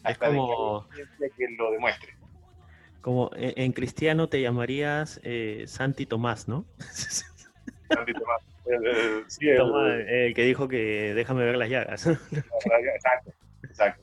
hasta 0.03 0.27
es 0.27 0.33
como, 0.33 0.89
que, 0.89 1.31
que 1.31 1.49
lo 1.57 1.71
demuestre. 1.71 2.15
Como 3.01 3.31
en, 3.35 3.53
en 3.57 3.73
cristiano 3.73 4.29
te 4.29 4.43
llamarías 4.43 5.21
eh, 5.23 5.65
Santi 5.67 6.07
Tomás, 6.07 6.49
¿no? 6.49 6.65
Santi 7.89 8.13
Tomás. 8.13 8.43
Eh, 8.67 9.25
sí, 9.29 9.47
Tomás, 9.57 10.01
el, 10.07 10.35
que 10.35 10.43
dijo 10.43 10.69
que 10.69 11.15
déjame 11.15 11.45
ver 11.45 11.57
las 11.57 11.69
llagas. 11.69 12.07
Exacto, 12.07 13.33
exacto. 13.63 14.03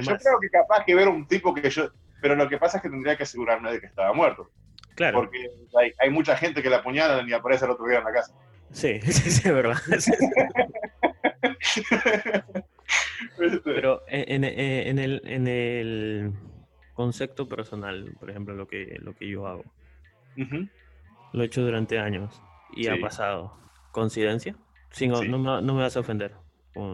Yo 0.00 0.16
creo 0.16 0.40
que 0.40 0.50
capaz 0.50 0.84
que 0.84 0.94
ver 0.94 1.08
un 1.08 1.26
tipo 1.26 1.54
que 1.54 1.68
yo... 1.68 1.90
Pero 2.20 2.34
lo 2.34 2.48
que 2.48 2.58
pasa 2.58 2.78
es 2.78 2.82
que 2.82 2.88
tendría 2.88 3.16
que 3.16 3.24
asegurarme 3.24 3.70
de 3.70 3.80
que 3.80 3.86
estaba 3.86 4.12
muerto. 4.12 4.50
Claro. 4.96 5.18
Porque 5.18 5.50
hay, 5.78 5.92
hay, 5.98 6.10
mucha 6.10 6.36
gente 6.36 6.62
que 6.62 6.70
la 6.70 6.78
apuñalan 6.78 7.28
y 7.28 7.32
aparece 7.32 7.64
el 7.64 7.72
otro 7.72 7.86
día 7.86 7.98
en 7.98 8.04
la 8.04 8.12
casa. 8.12 8.34
Sí, 8.72 9.00
sí, 9.04 9.30
sí, 9.30 9.48
es 9.48 9.54
verdad. 9.54 9.76
Pero 13.64 14.02
en, 14.08 14.44
en, 14.44 14.58
en, 14.88 14.98
el, 14.98 15.22
en 15.24 15.46
el 15.48 16.32
concepto 16.94 17.48
personal, 17.48 18.16
por 18.18 18.30
ejemplo, 18.30 18.54
lo 18.54 18.66
que, 18.66 18.96
lo 19.00 19.14
que 19.14 19.28
yo 19.28 19.46
hago, 19.46 19.64
uh 20.36 20.40
-huh. 20.40 20.70
lo 21.32 21.42
he 21.42 21.46
hecho 21.46 21.62
durante 21.62 21.98
años 21.98 22.40
y 22.74 22.84
sí. 22.84 22.88
ha 22.88 22.98
pasado. 23.00 23.56
¿Coincidencia? 23.92 24.56
Sí, 24.90 25.08
no, 25.08 25.16
sí. 25.16 25.28
no, 25.28 25.38
me, 25.38 25.62
no, 25.62 25.74
me, 25.74 25.82
vas 25.82 25.96
a 25.96 26.00
ofender. 26.00 26.34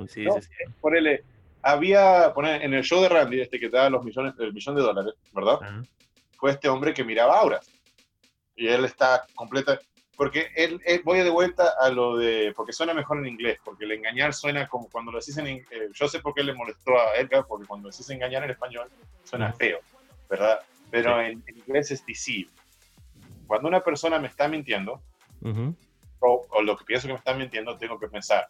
Sí, 0.09 0.25
no, 0.25 0.37
ponele, 0.81 1.25
había, 1.63 2.33
poner, 2.35 2.63
en 2.63 2.73
el 2.75 2.83
show 2.83 3.03
de 3.03 3.09
Randy, 3.09 3.41
este 3.41 3.61
que 3.61 3.69
te 3.69 3.77
da 3.77 3.91
los 3.91 4.05
millones, 4.05 4.35
el 4.39 4.53
millón 4.53 4.77
de 4.77 4.83
dólares, 4.83 5.15
¿verdad? 5.33 5.59
Uh 5.61 5.65
-huh. 5.65 5.89
Fue 6.39 6.51
este 6.51 6.69
hombre 6.69 6.93
que 6.95 7.05
miraba 7.05 7.39
auras. 7.39 7.71
Y 8.57 8.69
él 8.69 8.85
está 8.85 9.27
completa, 9.35 9.79
porque 10.17 10.49
él, 10.55 10.81
él, 10.85 11.03
voy 11.05 11.19
de 11.21 11.31
vuelta 11.31 11.75
a 11.81 11.91
lo 11.91 12.17
de, 12.17 12.53
porque 12.55 12.73
suena 12.73 12.95
mejor 12.95 13.19
en 13.19 13.27
inglés, 13.27 13.59
porque 13.65 13.85
el 13.85 13.93
engañar 13.93 14.33
suena 14.33 14.69
como 14.69 14.89
cuando 14.89 15.13
lo 15.13 15.19
decís 15.19 15.37
en 15.39 15.47
eh, 15.47 15.65
yo 15.93 16.09
sé 16.09 16.21
por 16.21 16.35
qué 16.35 16.43
le 16.43 16.55
molestó 16.55 16.99
a 16.99 17.17
Edgar, 17.17 17.47
porque 17.47 17.67
cuando 17.67 17.91
decís 17.91 18.09
engañar 18.11 18.45
en 18.45 18.51
español 18.51 18.89
suena 19.25 19.53
feo, 19.53 19.81
¿verdad? 20.29 20.61
Pero 20.91 21.19
sí. 21.19 21.27
en, 21.27 21.43
en, 21.47 21.59
inglés 21.59 21.91
es 21.91 22.05
deceive. 22.07 22.51
Cuando 23.47 23.69
una 23.69 23.81
persona 23.81 24.19
me 24.19 24.29
está 24.29 24.49
mintiendo, 24.49 25.03
uh 25.41 25.49
-huh. 25.49 25.77
o, 26.21 26.47
o, 26.49 26.63
lo 26.63 26.77
que 26.77 26.85
pienso 26.85 27.07
que 27.07 27.13
me 27.13 27.19
está 27.19 27.35
mintiendo, 27.35 27.77
tengo 27.77 27.99
que 27.99 28.09
pensar 28.09 28.47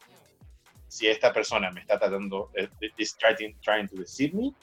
si 0.94 1.08
esta 1.08 1.32
persona 1.32 1.72
me 1.72 1.80
está 1.80 1.98
tratando, 1.98 2.52
is 2.98 3.16
trying, 3.16 3.56
trying 3.62 3.88
to 3.88 3.96
deceive 3.96 4.32
me, 4.32 4.54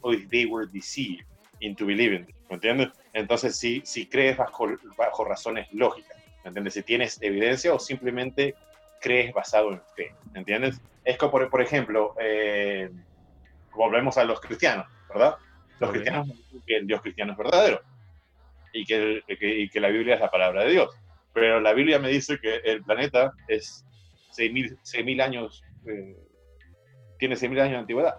o 0.00 0.12
if 0.12 0.26
they 0.30 0.46
were 0.46 0.66
deceived 0.66 1.26
into 1.60 1.84
believing, 1.84 2.26
¿me 2.48 2.54
entiendes? 2.54 2.88
Entonces, 3.12 3.56
si, 3.56 3.82
si 3.84 4.06
crees 4.06 4.38
bajo, 4.38 4.68
bajo 4.96 5.24
razones 5.24 5.66
lógicas, 5.72 6.15
¿me 6.46 6.50
entiendes? 6.50 6.74
Si 6.74 6.82
tienes 6.84 7.20
evidencia 7.22 7.74
o 7.74 7.78
simplemente 7.80 8.54
crees 9.00 9.34
basado 9.34 9.72
en 9.72 9.80
fe, 9.96 10.14
¿me 10.32 10.38
entiendes? 10.38 10.80
Es 11.04 11.18
como, 11.18 11.32
por, 11.32 11.50
por 11.50 11.60
ejemplo, 11.60 12.14
eh, 12.20 12.88
volvemos 13.74 14.16
a 14.16 14.24
los 14.24 14.40
cristianos, 14.40 14.86
¿verdad? 15.08 15.34
Los 15.80 15.90
okay. 15.90 16.02
cristianos 16.02 16.28
que 16.64 16.76
el 16.76 16.86
Dios 16.86 17.02
cristiano 17.02 17.32
es 17.32 17.38
verdadero 17.38 17.80
y 18.72 18.84
que, 18.84 19.22
que, 19.26 19.60
y 19.60 19.68
que 19.68 19.80
la 19.80 19.88
Biblia 19.88 20.14
es 20.14 20.20
la 20.20 20.30
palabra 20.30 20.64
de 20.64 20.70
Dios. 20.70 20.90
Pero 21.32 21.60
la 21.60 21.72
Biblia 21.72 21.98
me 21.98 22.10
dice 22.10 22.38
que 22.38 22.56
el 22.64 22.82
planeta 22.84 23.32
es 23.48 23.84
6.000 24.36 25.20
años, 25.20 25.64
eh, 25.86 26.16
tiene 27.18 27.34
6.000 27.34 27.60
años 27.60 27.70
de 27.72 27.76
antigüedad. 27.76 28.18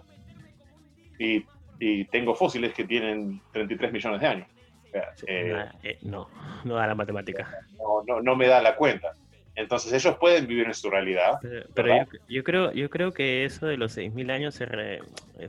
Y, 1.18 1.46
y, 1.80 2.04
tengo 2.06 2.34
fósiles 2.34 2.74
que 2.74 2.84
tienen 2.84 3.40
33 3.52 3.90
millones 3.90 4.20
de 4.20 4.26
años. 4.26 4.48
O 4.90 5.16
sea, 5.16 5.24
eh, 5.26 5.64
eh, 5.82 5.98
no, 6.02 6.28
no 6.64 6.74
da 6.74 6.86
la 6.86 6.94
matemática. 6.94 7.48
No, 7.76 8.02
no, 8.06 8.22
no, 8.22 8.36
me 8.36 8.46
da 8.46 8.62
la 8.62 8.76
cuenta. 8.76 9.12
Entonces 9.54 9.92
ellos 9.92 10.16
pueden 10.18 10.46
vivir 10.46 10.66
en 10.66 10.74
su 10.74 10.88
realidad. 10.88 11.38
Pero, 11.42 11.66
pero 11.74 11.96
yo, 11.96 12.04
yo, 12.28 12.44
creo, 12.44 12.72
yo 12.72 12.90
creo 12.90 13.12
que 13.12 13.44
eso 13.44 13.66
de 13.66 13.76
los 13.76 13.96
6.000 13.96 14.30
años 14.30 14.54
se 14.54 14.66
re, 14.66 15.00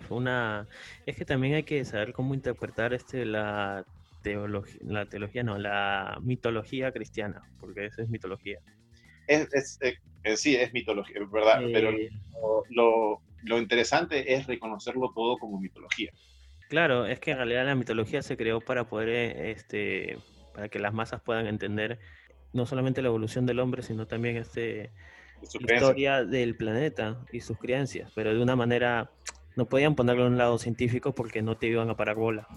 fue 0.07 0.17
una... 0.17 0.67
Es 1.05 1.15
que 1.15 1.25
también 1.25 1.53
hay 1.53 1.63
que 1.63 1.85
saber 1.85 2.11
cómo 2.11 2.33
interpretar 2.33 2.93
este, 2.93 3.23
la, 3.25 3.85
teología, 4.21 4.79
la 4.83 5.05
teología, 5.05 5.43
no, 5.43 5.57
la 5.57 6.17
mitología 6.21 6.91
cristiana, 6.91 7.41
porque 7.59 7.85
eso 7.85 8.01
es 8.01 8.09
mitología. 8.09 8.59
Es, 9.27 9.53
es, 9.53 9.79
es 10.23 10.41
sí 10.41 10.55
es 10.55 10.73
mitología, 10.73 11.19
¿verdad? 11.31 11.63
Eh... 11.63 11.71
Pero 11.73 11.91
lo, 11.91 12.63
lo, 12.69 13.21
lo 13.43 13.57
interesante 13.57 14.33
es 14.33 14.47
reconocerlo 14.47 15.11
todo 15.13 15.37
como 15.37 15.59
mitología. 15.59 16.11
Claro, 16.69 17.07
es 17.07 17.19
que 17.19 17.31
en 17.31 17.37
realidad 17.37 17.65
la 17.65 17.73
mitología 17.73 18.21
se 18.21 18.37
creó 18.37 18.61
para 18.61 18.87
poder, 18.87 19.09
este, 19.47 20.19
para 20.53 20.69
que 20.69 20.77
las 20.77 20.93
masas 20.93 21.19
puedan 21.19 21.47
entender 21.47 21.99
no 22.53 22.67
solamente 22.67 23.01
la 23.01 23.07
evolución 23.07 23.47
del 23.47 23.59
hombre, 23.59 23.81
sino 23.81 24.05
también 24.05 24.37
este, 24.37 24.91
la 25.59 25.75
historia 25.75 26.23
del 26.23 26.55
planeta 26.55 27.17
y 27.31 27.41
sus 27.41 27.57
creencias, 27.57 28.11
pero 28.13 28.33
de 28.33 28.41
una 28.41 28.55
manera, 28.55 29.09
no 29.55 29.65
podían 29.65 29.95
ponerlo 29.95 30.27
en 30.27 30.33
un 30.33 30.37
lado 30.37 30.59
científico 30.59 31.13
porque 31.13 31.41
no 31.41 31.57
te 31.57 31.67
iban 31.67 31.89
a 31.89 31.97
parar 31.97 32.17
bola. 32.17 32.47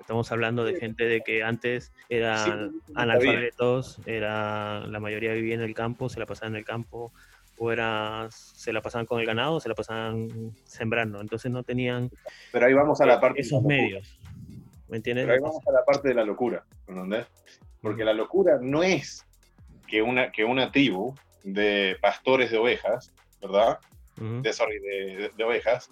Estamos 0.00 0.32
hablando 0.32 0.64
de 0.64 0.80
gente 0.80 1.04
de 1.04 1.20
que 1.20 1.42
antes 1.42 1.92
eran 2.08 2.70
sí, 2.70 2.92
analfabetos, 2.94 4.00
era, 4.06 4.86
la 4.86 4.98
mayoría 4.98 5.34
vivía 5.34 5.54
en 5.54 5.60
el 5.60 5.74
campo, 5.74 6.08
se 6.08 6.18
la 6.18 6.24
pasaban 6.24 6.54
en 6.54 6.60
el 6.60 6.64
campo, 6.64 7.12
o 7.58 7.72
era, 7.72 8.28
se 8.30 8.72
la 8.72 8.80
pasaban 8.80 9.06
con 9.06 9.20
el 9.20 9.26
ganado, 9.26 9.60
se 9.60 9.68
la 9.68 9.74
pasaban 9.74 10.54
sembrando, 10.64 11.20
entonces 11.20 11.50
no 11.50 11.62
tenían 11.62 12.10
Pero 12.52 12.66
ahí 12.66 12.74
vamos 12.74 13.00
a 13.00 13.06
la 13.06 13.20
parte 13.20 13.40
esos 13.40 13.62
medios. 13.62 14.18
¿Me 14.88 14.96
entiendes? 14.96 15.26
Pero 15.26 15.34
ahí 15.34 15.40
vamos 15.42 15.66
a 15.66 15.72
la 15.72 15.84
parte 15.84 16.08
de 16.08 16.14
la 16.14 16.24
locura, 16.24 16.64
¿entendés? 16.86 17.26
Porque 17.82 18.04
la 18.04 18.12
locura 18.12 18.58
no 18.60 18.82
es 18.82 19.26
que 19.86 20.02
una, 20.02 20.30
que 20.32 20.44
una 20.44 20.70
tribu 20.72 21.14
de 21.42 21.96
pastores 22.00 22.50
de 22.50 22.58
ovejas, 22.58 23.14
¿verdad? 23.40 23.78
Uh 24.18 24.24
-huh. 24.24 24.42
de, 24.42 24.52
sorry, 24.52 24.78
de, 24.78 25.16
de, 25.16 25.30
de, 25.36 25.44
ovejas, 25.44 25.90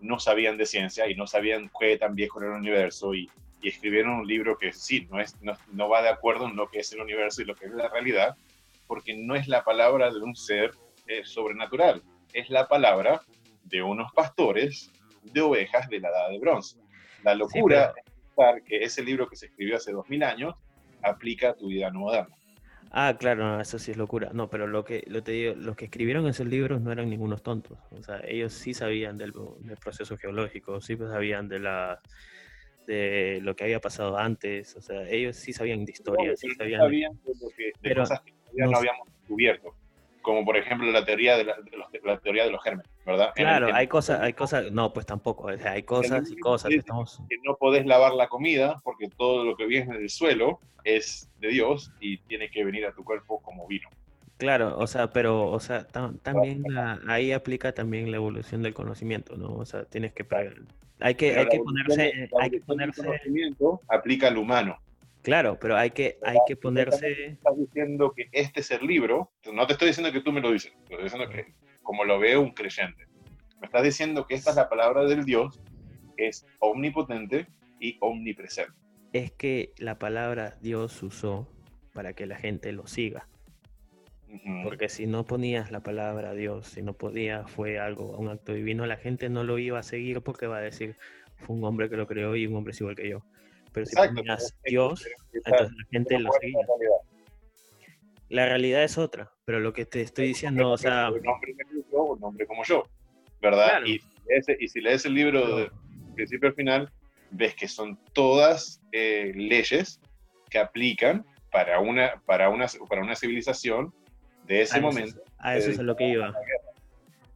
no 0.00 0.18
sabían 0.18 0.56
de 0.56 0.66
ciencia 0.66 1.08
y 1.08 1.14
no 1.14 1.26
sabían 1.26 1.70
qué 1.78 1.96
tan 1.96 2.14
viejo 2.14 2.40
era 2.40 2.50
el 2.50 2.58
universo 2.58 3.14
y, 3.14 3.28
y 3.62 3.68
escribieron 3.68 4.12
un 4.20 4.26
libro 4.26 4.56
que 4.58 4.72
sí, 4.72 5.06
no, 5.10 5.20
es, 5.20 5.34
no, 5.42 5.54
no, 5.72 5.88
va 5.88 6.02
de 6.02 6.08
acuerdo 6.08 6.46
en 6.46 6.56
lo 6.56 6.68
que 6.68 6.80
es 6.80 6.92
el 6.92 7.00
universo 7.00 7.42
y 7.42 7.46
lo 7.46 7.54
que 7.54 7.66
es 7.66 7.72
la 7.72 7.88
realidad, 7.88 8.36
porque 8.86 9.16
no 9.16 9.34
es 9.34 9.48
la 9.48 9.64
palabra 9.64 10.12
de 10.12 10.20
un 10.20 10.36
ser 10.36 10.72
eh, 11.06 11.24
sobrenatural, 11.24 12.02
es 12.32 12.50
la 12.50 12.68
palabra 12.68 13.22
de 13.64 13.82
unos 13.82 14.12
pastores 14.12 14.92
de 15.22 15.40
ovejas 15.40 15.88
de 15.88 16.00
la 16.00 16.08
edad 16.08 16.30
de 16.30 16.38
bronce. 16.38 16.78
La 17.24 17.34
locura 17.34 17.92
sí, 17.94 18.12
pero... 18.36 18.56
es 18.56 18.64
que 18.64 18.82
ese 18.82 19.02
libro 19.02 19.28
que 19.28 19.36
se 19.36 19.46
escribió 19.46 19.76
hace 19.76 19.92
2000 19.92 20.22
años 20.22 20.54
aplica 21.02 21.50
a 21.50 21.54
tu 21.54 21.68
vida 21.68 21.90
moderna. 21.90 22.34
Ah, 22.90 23.16
claro, 23.18 23.44
no, 23.44 23.60
eso 23.60 23.78
sí 23.78 23.90
es 23.90 23.96
locura. 23.96 24.30
No, 24.32 24.48
pero 24.48 24.66
lo 24.66 24.84
que 24.84 25.04
lo 25.08 25.22
te 25.22 25.32
digo, 25.32 25.54
los 25.56 25.76
que 25.76 25.86
escribieron 25.86 26.26
esos 26.28 26.46
libros 26.46 26.80
no 26.80 26.92
eran 26.92 27.10
ningunos 27.10 27.42
tontos. 27.42 27.78
O 27.90 28.02
sea, 28.02 28.20
ellos 28.26 28.52
sí 28.52 28.74
sabían 28.74 29.18
del, 29.18 29.32
del 29.60 29.76
proceso 29.76 30.16
geológico, 30.16 30.80
sí 30.80 30.96
sabían 30.96 31.48
de 31.48 31.58
la 31.58 32.00
de 32.86 33.40
lo 33.42 33.56
que 33.56 33.64
había 33.64 33.80
pasado 33.80 34.16
antes. 34.16 34.76
O 34.76 34.80
sea, 34.80 35.08
ellos 35.08 35.36
sí 35.36 35.52
sabían 35.52 35.84
de 35.84 35.92
historia, 35.92 36.30
no, 36.30 36.36
sí 36.36 36.48
sabían, 36.54 36.80
sabían 36.80 37.12
de, 37.24 37.32
lo 37.40 37.50
que, 37.56 37.64
de 37.64 37.72
pero 37.82 38.02
cosas 38.02 38.20
que 38.20 38.32
no, 38.54 38.70
no 38.70 38.78
habíamos 38.78 39.08
descubierto 39.18 39.74
como 40.26 40.44
por 40.44 40.56
ejemplo 40.56 40.90
la 40.90 41.04
teoría 41.04 41.36
de, 41.36 41.44
la, 41.44 41.54
de, 41.54 41.76
los, 41.76 41.86
la 42.04 42.18
teoría 42.18 42.42
de 42.42 42.50
los 42.50 42.60
gérmenes, 42.60 42.90
¿verdad? 43.06 43.30
Claro, 43.36 43.68
el, 43.68 43.74
hay 43.74 43.86
cosas, 43.86 44.20
hay 44.20 44.32
cosas, 44.32 44.72
no, 44.72 44.92
pues 44.92 45.06
tampoco, 45.06 45.44
o 45.44 45.56
sea, 45.56 45.70
hay 45.70 45.84
cosas 45.84 46.28
y 46.28 46.36
cosas. 46.38 46.68
Que, 46.68 46.78
estamos... 46.78 47.22
que 47.28 47.36
no 47.44 47.54
podés 47.54 47.86
lavar 47.86 48.12
la 48.12 48.26
comida 48.26 48.74
porque 48.82 49.08
todo 49.08 49.44
lo 49.44 49.56
que 49.56 49.66
viene 49.66 49.96
del 49.96 50.10
suelo 50.10 50.58
es 50.82 51.30
de 51.38 51.50
Dios 51.50 51.92
y 52.00 52.18
tiene 52.18 52.50
que 52.50 52.64
venir 52.64 52.86
a 52.86 52.92
tu 52.92 53.04
cuerpo 53.04 53.40
como 53.40 53.68
vino. 53.68 53.88
Claro, 54.36 54.76
o 54.76 54.88
sea, 54.88 55.12
pero, 55.12 55.46
o 55.48 55.60
sea, 55.60 55.86
tam, 55.86 56.18
también 56.18 56.64
la, 56.68 56.98
ahí 57.06 57.30
aplica 57.30 57.70
también 57.70 58.10
la 58.10 58.16
evolución 58.16 58.62
del 58.62 58.74
conocimiento, 58.74 59.36
¿no? 59.36 59.54
O 59.54 59.64
sea, 59.64 59.84
tienes 59.84 60.12
que 60.12 60.24
pagar. 60.24 60.54
Hay 60.98 61.14
que, 61.14 61.38
hay 61.38 61.46
que 61.46 61.60
ponerse, 61.60 62.30
hay 62.40 62.50
que 62.50 62.60
ponerse. 62.62 63.04
conocimiento 63.04 63.80
aplica 63.86 64.26
al 64.26 64.38
humano. 64.38 64.76
Claro, 65.26 65.58
pero 65.60 65.76
hay 65.76 65.90
que, 65.90 66.18
hay 66.22 66.38
que 66.46 66.54
ponerse... 66.54 67.32
Estás 67.32 67.58
diciendo 67.58 68.12
que 68.14 68.28
este 68.30 68.60
es 68.60 68.70
el 68.70 68.86
libro, 68.86 69.32
no 69.52 69.66
te 69.66 69.72
estoy 69.72 69.88
diciendo 69.88 70.12
que 70.12 70.20
tú 70.20 70.30
me 70.30 70.40
lo 70.40 70.52
dices, 70.52 70.72
te 70.86 70.94
estoy 70.94 71.02
diciendo 71.02 71.28
que 71.28 71.52
como 71.82 72.04
lo 72.04 72.20
ve 72.20 72.36
un 72.38 72.52
creyente, 72.52 73.08
me 73.58 73.66
estás 73.66 73.82
diciendo 73.82 74.24
que 74.28 74.36
esta 74.36 74.50
es 74.50 74.56
la 74.56 74.68
palabra 74.68 75.02
del 75.02 75.24
Dios, 75.24 75.60
es 76.16 76.46
omnipotente 76.60 77.48
y 77.80 77.98
omnipresente. 78.02 78.72
Es 79.12 79.32
que 79.32 79.72
la 79.78 79.98
palabra 79.98 80.58
Dios 80.60 81.02
usó 81.02 81.48
para 81.92 82.12
que 82.12 82.26
la 82.26 82.36
gente 82.36 82.70
lo 82.70 82.86
siga. 82.86 83.26
Porque 84.62 84.88
si 84.88 85.08
no 85.08 85.24
ponías 85.24 85.72
la 85.72 85.80
palabra 85.80 86.34
Dios, 86.34 86.68
si 86.68 86.82
no 86.82 86.92
podías, 86.92 87.50
fue 87.50 87.80
algo, 87.80 88.16
un 88.16 88.28
acto 88.28 88.52
divino, 88.52 88.86
la 88.86 88.96
gente 88.96 89.28
no 89.28 89.42
lo 89.42 89.58
iba 89.58 89.80
a 89.80 89.82
seguir 89.82 90.20
porque 90.20 90.46
va 90.46 90.58
a 90.58 90.60
decir, 90.60 90.96
fue 91.34 91.56
un 91.56 91.64
hombre 91.64 91.90
que 91.90 91.96
lo 91.96 92.06
creó 92.06 92.36
y 92.36 92.46
un 92.46 92.54
hombre 92.54 92.70
es 92.70 92.80
igual 92.80 92.94
que 92.94 93.08
yo. 93.08 93.24
Pero 93.76 93.84
si 93.86 93.94
ponías 93.94 94.56
Dios, 94.64 95.06
entonces 95.34 95.76
la 95.76 95.84
gente 95.90 96.18
lo 96.18 96.30
seguía. 96.40 96.58
la 98.30 98.46
realidad. 98.46 98.82
Es 98.84 98.96
otra, 98.96 99.30
pero 99.44 99.60
lo 99.60 99.74
que 99.74 99.84
te 99.84 100.00
estoy 100.00 100.28
diciendo, 100.28 100.70
o 100.70 100.78
sea, 100.78 101.10
un 101.10 101.28
hombre 101.28 101.54
como 101.62 101.84
yo, 101.92 102.02
un 102.04 102.24
hombre 102.24 102.46
como 102.46 102.64
yo, 102.64 102.84
¿verdad? 103.42 103.68
Claro. 103.68 103.86
Y, 103.86 104.00
ese- 104.28 104.56
y 104.58 104.68
si 104.68 104.80
lees 104.80 105.04
el 105.04 105.12
libro 105.12 105.56
de 105.58 105.70
principio 106.14 106.48
al 106.48 106.54
final, 106.54 106.90
ves 107.30 107.54
que 107.54 107.68
son 107.68 107.98
todas 108.14 108.80
eh, 108.92 109.32
leyes 109.34 110.00
que 110.48 110.58
aplican 110.58 111.26
para 111.52 111.78
una, 111.78 112.22
para, 112.24 112.48
una, 112.48 112.66
para 112.88 113.02
una 113.02 113.14
civilización 113.14 113.92
de 114.46 114.62
ese 114.62 114.76
a 114.76 114.78
eso- 114.78 114.86
momento. 114.86 115.22
a 115.36 115.56
eso 115.58 115.70
es 115.70 115.78
a 115.78 115.82
lo 115.82 115.96
que 115.96 116.08
iba. 116.08 116.34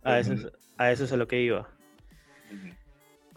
A 0.05 0.19
eso, 0.19 0.33
es- 0.33 0.47
a 0.79 0.91
eso 0.91 1.05
es 1.05 1.13
a 1.13 1.19
lo 1.19 1.29
que 1.29 1.39
iba. 1.43 1.69
Ujú. 2.51 2.75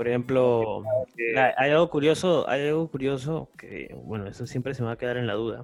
Por 0.03 0.09
ejemplo, 0.09 0.83
Eh, 1.17 1.33
hay 1.55 1.71
algo 1.71 1.89
curioso, 1.89 2.49
hay 2.49 2.67
algo 2.67 2.89
curioso 2.89 3.47
que, 3.57 3.95
bueno, 4.03 4.27
eso 4.27 4.45
siempre 4.45 4.73
se 4.73 4.81
me 4.81 4.87
va 4.87 4.95
a 4.95 4.97
quedar 4.97 5.15
en 5.15 5.27
la 5.27 5.33
duda. 5.35 5.63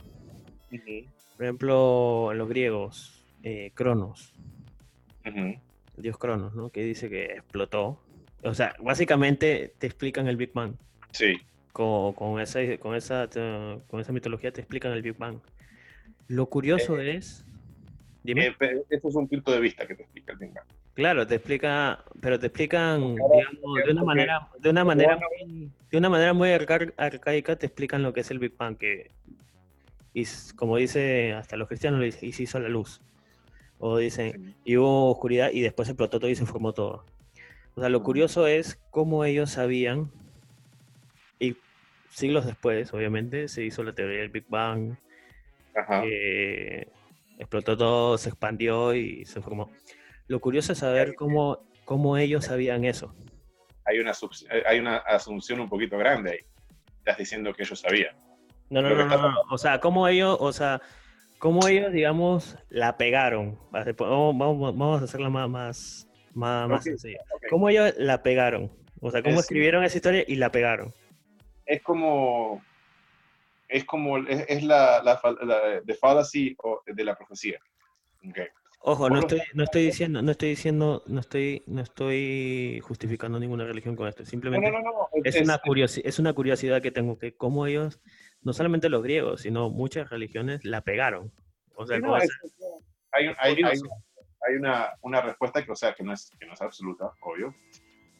Por 1.36 1.46
ejemplo, 1.46 2.32
los 2.34 2.48
griegos, 2.48 3.22
eh, 3.44 3.72
Cronos, 3.74 4.34
el 5.26 5.60
dios 5.98 6.18
Cronos, 6.18 6.56
¿no? 6.56 6.70
Que 6.70 6.86
dice 6.86 7.10
que 7.10 7.26
explotó. 7.26 8.02
O 8.42 8.54
sea, 8.54 8.78
básicamente 8.80 9.74
te 9.78 9.88
explican 9.88 10.30
el 10.30 10.38
Big 10.38 10.54
Bang. 10.54 10.72
Sí, 11.12 11.36
Con, 11.74 12.14
con 12.14 12.40
esa, 12.40 12.62
con, 12.78 12.96
esa, 12.96 13.28
con 13.90 14.00
esa 14.00 14.14
mitología 14.14 14.54
te 14.54 14.62
explican 14.62 14.94
el 14.94 15.02
Big 15.02 15.18
Bang. 15.18 15.40
Lo 16.30 16.46
curioso 16.46 16.98
es... 16.98 17.44
Dime. 18.24 18.56
eh, 18.58 18.84
eso 18.90 19.10
es 19.10 19.16
un 19.16 19.28
punto 19.28 19.52
de 19.52 19.60
vista 19.60 19.86
que 19.86 19.96
te 19.96 20.04
explica 20.04 20.32
el 20.32 20.38
Big 20.40 20.54
Bang. 20.54 20.66
Claro, 20.94 21.26
te 21.26 21.36
explica, 21.36 22.04
pero 22.22 22.40
te 22.40 22.48
explican, 22.48 23.16
Claro, 23.16 23.34
digamos, 23.34 23.84
de 23.86 23.92
una 23.92 24.04
manera, 24.04 24.50
de 24.60 24.70
una 24.70 24.84
manera, 24.84 25.18
muy, 25.18 25.72
de 25.92 25.98
una 25.98 26.10
manera 26.10 26.34
muy 26.34 26.50
arca- 26.50 26.94
arcaica, 26.98 27.56
te 27.56 27.68
explican 27.68 28.04
lo 28.04 28.12
que 28.12 28.22
es 28.22 28.32
el 28.32 28.40
Big 28.40 28.58
Bang, 28.58 28.78
que 28.78 29.12
y 30.14 30.26
como 30.56 30.76
dice 30.78 31.34
hasta 31.34 31.56
los 31.56 31.68
cristianos, 31.68 32.04
y 32.22 32.32
se 32.32 32.44
hizo 32.44 32.60
la 32.60 32.68
luz. 32.70 33.02
O 33.78 33.98
dicen, 33.98 34.58
y 34.66 34.76
hubo 34.76 35.12
oscuridad 35.12 35.52
y 35.54 35.62
después 35.62 35.88
explotó 35.88 36.20
todo 36.20 36.30
y 36.30 36.36
se 36.36 36.46
formó 36.46 36.74
todo. 36.74 37.06
O 37.76 37.80
sea, 37.80 37.90
lo 37.90 38.04
curioso 38.04 38.46
es 38.46 38.78
cómo 38.92 39.24
ellos 39.24 39.52
sabían, 39.52 40.12
y 41.40 41.56
siglos 42.10 42.46
después, 42.46 42.94
obviamente, 42.94 43.48
se 43.48 43.64
hizo 43.64 43.84
la 43.84 43.94
teoría 43.94 44.20
del 44.20 44.30
Big 44.30 44.46
Bang, 44.50 44.98
Ajá. 45.76 46.02
que 46.02 46.90
explotó 47.38 47.78
todo, 47.78 48.18
se 48.18 48.30
expandió 48.30 48.94
y 48.94 49.24
se 49.26 49.40
formó. 49.40 49.72
Lo 50.30 50.40
curioso 50.40 50.74
es 50.74 50.78
saber 50.78 51.16
cómo, 51.16 51.66
cómo 51.86 52.16
ellos 52.16 52.46
sabían 52.46 52.86
eso. 52.86 53.16
Hay, 53.84 53.98
una, 53.98 54.12
eh, 54.12 54.64
hay 54.68 54.80
una 54.80 54.98
asunción 54.98 55.60
un 55.60 55.68
poquito 55.68 55.98
grande 55.98 56.32
ahí. 56.32 56.40
Estás 57.00 57.18
diciendo 57.18 57.52
que 57.52 57.64
ellos 57.64 57.80
sabían. 57.80 58.16
No, 58.70 58.84
no, 58.84 58.90
no, 58.90 59.06
no, 59.08 59.18
no. 59.18 59.42
O 59.50 59.58
sea, 59.58 59.80
cómo 59.80 60.08
ellos, 60.08 60.38
o 60.40 60.54
sea, 60.54 60.82
cómo 61.40 61.68
ellos, 61.68 61.92
digamos, 61.92 62.60
la 62.70 62.96
pegaron. 62.96 63.58
Vamos, 63.72 64.38
vamos, 64.38 64.78
vamos 64.78 65.02
a 65.02 65.06
hacerla 65.06 65.32
más, 65.32 65.50
más, 65.50 66.08
más, 66.36 66.70
más 66.70 66.80
Ok, 66.82 66.84
sencilla. 66.84 67.22
ok. 67.34 67.46
¿Cómo 67.50 67.68
ellos 67.70 67.92
la 67.98 68.22
pegaron? 68.22 68.72
O 69.02 69.10
sea, 69.10 69.24
cómo 69.24 69.34
Es- 69.34 69.42
escribieron 69.46 69.84
esa 69.84 69.98
historia 69.98 70.24
y 70.28 70.36
la 70.36 70.52
pegaron. 70.52 70.94
es 71.66 71.82
como 71.82 72.64
es 73.68 73.84
como 73.86 74.18
es, 74.20 74.46
es 74.48 74.62
la, 74.64 75.02
la, 75.04 75.20
la 75.42 75.82
the 75.86 75.96
fallacy 75.96 76.56
o- 76.64 76.82
de 76.86 77.04
la 77.04 77.16
profecía 77.16 77.60
Ok. 78.28 78.40
Ojo, 78.82 79.10
no 79.10 79.20
estoy, 79.20 79.42
no 79.54 79.64
estoy 79.66 79.86
diciendo, 79.86 80.22
no 80.22 80.32
estoy 80.32 80.50
diciendo, 80.50 81.04
no 81.08 81.20
estoy, 81.20 81.64
no 81.68 81.82
estoy 81.82 82.80
justificando 82.82 83.40
ninguna 83.40 83.66
religión 83.66 83.96
con 83.96 84.08
esto. 84.08 84.26
Simplemente 84.26 84.72
no, 84.72 84.80
no, 84.80 84.92
no, 84.92 85.08
es 85.24 85.36
una, 85.42 85.62
curiosi- 85.62 86.02
es 86.06 86.18
una 86.18 86.34
curiosidad 86.34 86.82
que 86.82 86.92
tengo, 86.92 87.18
que 87.20 87.36
como 87.36 87.68
ellos, 87.68 88.00
no 88.42 88.54
solamente 88.54 88.88
los 88.90 89.04
griegos, 89.04 89.42
sino 89.42 89.70
muchas 89.70 90.10
religiones 90.10 90.64
la 90.64 90.82
pegaron. 90.82 91.32
O 91.76 91.86
sea, 91.86 91.98
es- 91.98 92.04
esa- 92.24 92.66
hay, 93.12 93.26
hay, 93.38 93.56
hay, 93.64 93.80
hay 94.48 94.56
una, 94.56 94.92
una 95.02 95.22
respuesta 95.22 95.64
que 95.66 95.72
o 95.72 95.76
sea 95.76 95.94
que 95.94 96.04
no 96.04 96.14
es 96.14 96.32
que 96.40 96.46
no 96.46 96.54
es 96.54 96.62
absoluta 96.62 97.12
obvio 97.22 97.54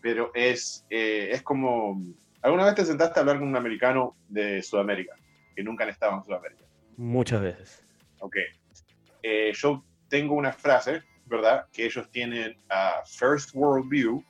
pero 0.02 0.32
es 0.34 0.86
eh, 0.90 1.30
es 1.32 1.42
como 1.44 2.02
alguna 2.42 2.66
vez 2.66 2.76
te 2.76 2.86
sentaste 2.86 3.20
a 3.20 3.22
hablar 3.22 3.40
con 3.40 3.48
un 3.48 3.56
americano 3.56 4.16
de 4.28 4.62
Sudamérica 4.64 5.16
que 5.56 5.64
nunca 5.64 5.84
han 5.86 5.92
estado 5.92 6.18
en 6.18 6.24
Sudamérica 6.26 6.64
muchas 6.98 7.42
veces. 7.42 7.84
Ok. 8.20 8.36
Eh, 9.24 9.52
yo 9.54 9.84
tengo 10.10 10.36
una 10.36 10.52
frase, 10.52 11.04
¿verdad? 11.26 11.68
Que 11.72 11.86
ellos 11.86 12.10
tienen 12.12 12.58
a 12.70 13.04
First 13.06 13.52
World 13.54 13.90
View 13.90 14.24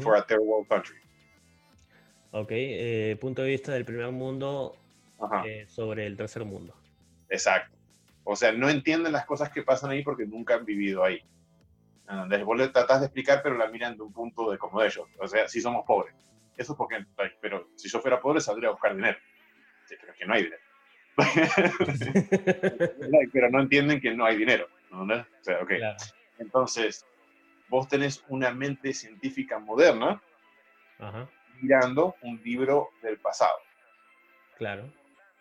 for 0.00 0.16
a 0.16 0.26
Third 0.26 0.40
World 0.40 0.68
Country. 0.68 0.96
Ok, 2.32 2.48
eh, 2.50 3.16
punto 3.20 3.42
de 3.42 3.50
vista 3.50 3.72
del 3.72 3.84
primer 3.84 4.10
mundo 4.10 4.76
eh, 5.44 5.66
sobre 5.68 6.06
el 6.06 6.16
tercer 6.16 6.44
mundo. 6.44 6.74
Exacto. 7.28 7.76
O 8.24 8.34
sea, 8.34 8.52
no 8.52 8.68
entienden 8.68 9.12
las 9.12 9.26
cosas 9.26 9.50
que 9.50 9.62
pasan 9.62 9.90
ahí 9.90 10.02
porque 10.02 10.26
nunca 10.26 10.54
han 10.54 10.64
vivido 10.64 11.04
ahí. 11.04 11.22
¿Entendés? 12.08 12.44
Vos 12.44 12.58
le 12.58 12.68
tratás 12.68 13.00
de 13.00 13.06
explicar, 13.06 13.40
pero 13.42 13.56
la 13.56 13.68
miran 13.68 13.96
de 13.96 14.02
un 14.02 14.12
punto 14.12 14.50
de 14.50 14.58
como 14.58 14.80
de 14.80 14.88
ellos. 14.88 15.06
O 15.20 15.28
sea, 15.28 15.46
si 15.48 15.60
somos 15.60 15.84
pobres. 15.86 16.14
Eso 16.56 16.72
es 16.72 16.78
porque, 16.78 17.04
pero 17.40 17.68
si 17.76 17.88
yo 17.88 18.00
fuera 18.00 18.20
pobre, 18.20 18.40
saldría 18.40 18.68
a 18.68 18.72
buscar 18.72 18.94
dinero. 18.94 19.18
Sí, 19.86 19.96
pero 20.00 20.12
es 20.12 20.18
que 20.18 20.26
no 20.26 20.34
hay 20.34 20.44
dinero. 20.44 20.62
pero 23.32 23.50
no 23.50 23.60
entienden 23.60 24.00
que 24.00 24.14
no 24.14 24.24
hay 24.24 24.36
dinero. 24.36 24.68
¿entendés? 24.90 25.26
O 25.40 25.44
sea, 25.44 25.60
ok. 25.62 25.68
Claro, 25.68 25.96
Entonces, 26.38 27.04
vos 27.68 27.88
tenés 27.88 28.22
una 28.28 28.50
mente 28.52 28.92
científica 28.92 29.58
moderna 29.58 30.20
ajá, 30.98 31.28
mirando 31.60 32.16
un 32.22 32.40
libro 32.42 32.90
del 33.02 33.18
pasado. 33.18 33.56
claro. 34.56 34.90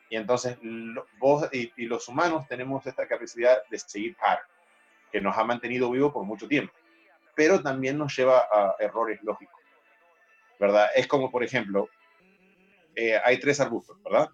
Y 0.10 0.16
entonces 0.16 0.58
lo- 0.62 1.08
vos 1.18 1.50
y, 1.52 1.72
y 1.76 1.86
los 1.88 2.08
humanos 2.08 2.48
tenemos 2.48 2.86
esta 2.86 3.08
capacidad 3.08 3.58
de 3.70 3.80
seguir 3.80 4.16
pattern, 4.16 4.46
que 5.12 5.22
nos 5.22 5.36
ha 5.38 5.44
mantenido 5.44 5.90
vivos 5.90 6.14
por 6.14 6.24
mucho 6.24 6.48
tiempo, 6.48 6.74
pero 7.36 7.62
también 7.64 7.98
nos 7.98 8.16
lleva 8.16 8.48
a 8.52 8.76
errores 8.80 9.20
lógicos, 9.24 9.60
¿verdad? 10.60 10.88
Es 10.96 11.08
como, 11.08 11.32
por 11.32 11.44
ejemplo, 11.44 11.90
eh, 12.96 13.20
hay 13.24 13.40
tres 13.40 13.60
arbustos, 13.60 13.98
¿verdad? 14.04 14.30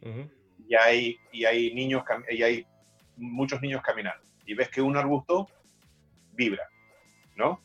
Ujú, 0.00 0.30
Y 0.68 0.74
hay, 0.74 1.18
y 1.32 1.44
hay 1.44 1.74
niños, 1.74 2.04
y 2.30 2.42
hay 2.42 2.66
muchos 3.16 3.60
niños 3.60 3.82
caminando, 3.82 4.22
y 4.46 4.54
ves 4.54 4.68
que 4.68 4.82
un 4.82 4.96
arbusto 4.96 5.48
vibra, 6.32 6.68
¿no? 7.36 7.60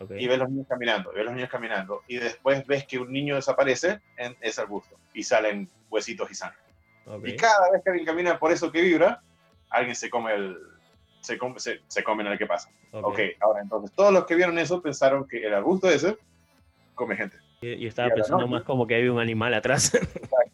ok, 0.00 0.12
y 0.16 0.26
ves 0.26 0.38
los 0.38 0.48
niños 0.48 0.66
caminando, 0.68 1.12
y 1.12 1.16
ves 1.16 1.24
los 1.24 1.34
niños 1.34 1.50
caminando, 1.50 2.02
y 2.06 2.16
después 2.16 2.66
ves 2.66 2.86
que 2.86 2.98
un 2.98 3.12
niño 3.12 3.34
desaparece 3.34 4.00
en 4.16 4.36
ese 4.40 4.60
arbusto 4.60 4.96
y 5.12 5.22
salen 5.22 5.68
huesitos 5.90 6.30
y 6.30 6.34
sangre. 6.34 6.58
ok, 7.06 7.26
Y 7.26 7.36
cada 7.36 7.70
vez 7.72 7.82
que 7.82 7.90
alguien 7.90 8.06
camina 8.06 8.38
por 8.38 8.52
eso 8.52 8.70
que 8.70 8.80
vibra, 8.80 9.20
alguien 9.70 9.96
se 9.96 10.08
come 10.08 10.34
el. 10.34 10.56
Se, 11.20 11.36
come, 11.36 11.58
se, 11.58 11.80
se 11.88 12.04
comen 12.04 12.28
el 12.28 12.38
que 12.38 12.46
pasa. 12.46 12.70
ok. 12.92 13.04
ok, 13.04 13.20
ahora 13.40 13.60
entonces 13.60 13.90
todos 13.94 14.12
los 14.12 14.24
que 14.24 14.36
vieron 14.36 14.56
eso 14.58 14.80
pensaron 14.80 15.26
que 15.26 15.44
el 15.44 15.52
arbusto 15.52 15.90
ese 15.90 16.16
come 16.94 17.16
gente. 17.16 17.36
Y, 17.60 17.86
estaba 17.86 18.08
y 18.08 18.12
pensando 18.12 18.42
no. 18.42 18.48
más 18.48 18.62
como 18.62 18.86
que 18.86 18.94
había 18.94 19.12
un 19.12 19.18
animal 19.18 19.52
atrás. 19.52 19.90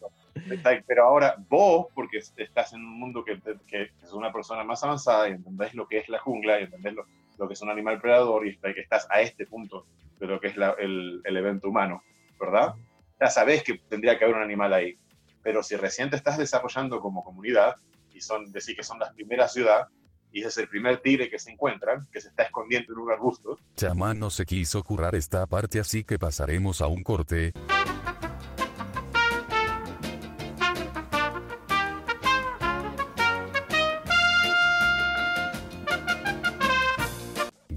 Pero 0.87 1.05
ahora 1.05 1.35
vos, 1.49 1.87
porque 1.93 2.17
estás 2.37 2.73
en 2.73 2.81
un 2.81 2.99
mundo 2.99 3.23
que, 3.23 3.39
que 3.67 3.89
es 4.03 4.13
una 4.13 4.31
persona 4.31 4.63
más 4.63 4.83
avanzada 4.83 5.27
y 5.27 5.31
entendés 5.33 5.73
lo 5.73 5.87
que 5.87 5.97
es 5.99 6.09
la 6.09 6.19
jungla 6.19 6.59
y 6.59 6.63
entendés 6.63 6.93
lo, 6.93 7.05
lo 7.37 7.47
que 7.47 7.53
es 7.53 7.61
un 7.61 7.69
animal 7.69 7.99
predador 7.99 8.47
y 8.47 8.57
que 8.57 8.79
estás 8.81 9.07
a 9.09 9.21
este 9.21 9.45
punto 9.45 9.85
de 10.19 10.27
lo 10.27 10.39
que 10.39 10.47
es 10.47 10.57
la- 10.57 10.75
el, 10.79 11.21
el 11.23 11.37
evento 11.37 11.67
humano, 11.69 12.03
¿verdad? 12.39 12.73
Ya 13.19 13.27
sabés 13.27 13.63
que 13.63 13.77
tendría 13.89 14.17
que 14.17 14.25
haber 14.25 14.35
un 14.37 14.43
animal 14.43 14.73
ahí. 14.73 14.97
Pero 15.43 15.61
si 15.63 15.75
recién 15.75 16.09
te 16.09 16.15
estás 16.15 16.37
desarrollando 16.37 16.99
como 16.99 17.23
comunidad 17.23 17.75
y 18.13 18.21
son 18.21 18.51
decir 18.51 18.75
que 18.75 18.83
son 18.83 18.97
las 18.99 19.13
primeras 19.13 19.53
ciudades 19.53 19.87
y 20.31 20.39
ese 20.39 20.47
es 20.49 20.57
el 20.57 20.67
primer 20.69 20.97
tigre 21.01 21.29
que 21.29 21.39
se 21.39 21.51
encuentran, 21.51 22.07
que 22.11 22.19
se 22.19 22.27
está 22.29 22.43
escondiendo 22.43 22.91
en 22.93 22.99
un 22.99 23.11
arbusto, 23.11 23.57
Chamán 23.75 24.19
no 24.19 24.29
se 24.29 24.45
quiso 24.45 24.83
currar 24.83 25.15
esta 25.15 25.45
parte 25.47 25.79
así 25.79 26.03
que 26.03 26.17
pasaremos 26.19 26.81
a 26.81 26.87
un 26.87 27.03
corte. 27.03 27.53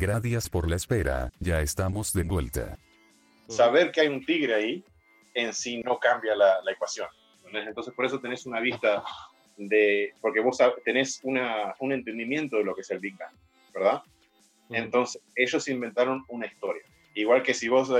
Gracias 0.09 0.49
por 0.49 0.71
la 0.71 0.77
espera, 0.77 1.31
ya 1.38 1.61
estamos 1.61 2.14
de 2.14 2.23
vuelta. 2.23 2.79
saber 3.47 3.92
que 3.92 4.01
hay 4.01 4.09
un 4.09 4.25
tigre 4.25 4.55
ahí 4.55 4.85
en 5.35 5.53
sí 5.53 5.83
no 5.85 5.99
cambia 5.99 6.35
la, 6.35 6.62
la 6.64 6.73
ecuación. 6.73 7.09
Entonces 7.53 7.92
por 7.92 8.07
eso 8.07 8.18
tenés 8.18 8.47
una 8.47 8.59
vista 8.59 9.05
de, 9.59 10.14
porque 10.23 10.40
vos 10.40 10.57
tenés 10.83 11.21
una, 11.25 11.75
un 11.81 11.92
entendimiento 11.92 12.57
de 12.57 12.64
lo 12.64 12.75
que 12.75 12.81
es 12.81 12.90
el 12.90 13.01
Big 13.01 13.18
Bang, 13.18 13.35
¿verdad? 13.75 14.03
Entonces 14.71 15.21
ellos 15.37 15.68
inventaron 15.68 16.25
una 16.29 16.47
historia. 16.47 16.85
Igual 17.14 17.42
que 17.42 17.53
si 17.53 17.68
vos, 17.68 17.90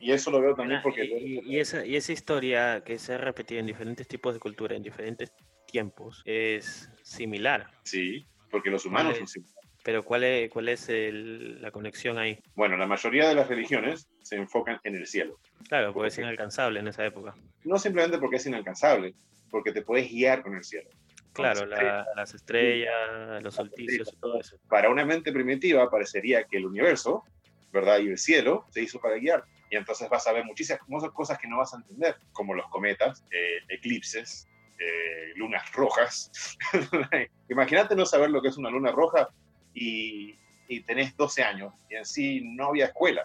y 0.00 0.10
eso 0.10 0.32
lo 0.32 0.40
veo 0.40 0.56
también 0.56 0.80
porque... 0.82 1.04
Y, 1.04 1.60
esa, 1.60 1.86
y 1.86 1.94
esa 1.94 2.12
historia 2.12 2.82
que 2.84 2.98
se 2.98 3.14
ha 3.14 3.18
repetido 3.18 3.60
en 3.60 3.66
diferentes 3.66 4.08
tipos 4.08 4.34
de 4.34 4.40
cultura, 4.40 4.74
en 4.74 4.82
diferentes 4.82 5.30
tiempos, 5.70 6.20
es 6.24 6.90
similar. 7.04 7.70
Sí, 7.84 8.26
porque 8.50 8.70
los 8.70 8.84
humanos 8.84 9.18
son 9.18 9.28
similares. 9.28 9.53
Pero 9.84 10.02
¿cuál 10.02 10.24
es, 10.24 10.50
cuál 10.50 10.70
es 10.70 10.88
la 10.88 11.70
conexión 11.70 12.16
ahí? 12.16 12.38
Bueno, 12.54 12.78
la 12.78 12.86
mayoría 12.86 13.28
de 13.28 13.34
las 13.34 13.48
religiones 13.48 14.08
se 14.22 14.36
enfocan 14.36 14.80
en 14.82 14.94
el 14.94 15.06
cielo. 15.06 15.38
Claro, 15.68 15.92
porque 15.92 16.08
es 16.08 16.18
inalcanzable 16.18 16.80
en 16.80 16.88
esa 16.88 17.04
época. 17.04 17.34
No 17.64 17.78
simplemente 17.78 18.16
porque 18.16 18.36
es 18.36 18.46
inalcanzable, 18.46 19.14
porque 19.50 19.72
te 19.72 19.82
puedes 19.82 20.10
guiar 20.10 20.42
con 20.42 20.54
el 20.54 20.64
cielo. 20.64 20.88
Claro, 21.34 21.66
las 21.66 22.32
estrellas, 22.32 23.42
los 23.42 23.56
solsticios 23.56 24.10
y 24.10 24.16
todo 24.16 24.40
eso. 24.40 24.56
Para 24.68 24.88
una 24.88 25.04
mente 25.04 25.32
primitiva 25.32 25.90
parecería 25.90 26.44
que 26.44 26.56
el 26.56 26.64
universo, 26.64 27.22
¿verdad? 27.70 27.98
Y 27.98 28.08
el 28.08 28.16
cielo 28.16 28.64
se 28.70 28.80
hizo 28.80 28.98
para 29.00 29.16
guiar. 29.16 29.44
Y 29.70 29.76
entonces 29.76 30.08
vas 30.08 30.26
a 30.26 30.32
ver 30.32 30.46
muchísimas 30.46 30.80
cosas 31.12 31.36
que 31.38 31.46
no 31.46 31.58
vas 31.58 31.74
a 31.74 31.76
entender, 31.76 32.16
como 32.32 32.54
los 32.54 32.66
cometas, 32.68 33.22
eh, 33.30 33.58
eclipses, 33.68 34.48
eh, 34.78 35.32
lunas 35.36 35.70
rojas. 35.72 36.30
Imagínate 37.50 37.94
no 37.94 38.06
saber 38.06 38.30
lo 38.30 38.40
que 38.40 38.48
es 38.48 38.56
una 38.56 38.70
luna 38.70 38.90
roja 38.90 39.28
y, 39.74 40.38
tenés 40.86 41.16
12 41.16 41.42
años 41.42 41.72
y 41.88 41.94
en 41.94 42.04
sí 42.04 42.40
no 42.56 42.68
había 42.68 42.86
escuela, 42.86 43.24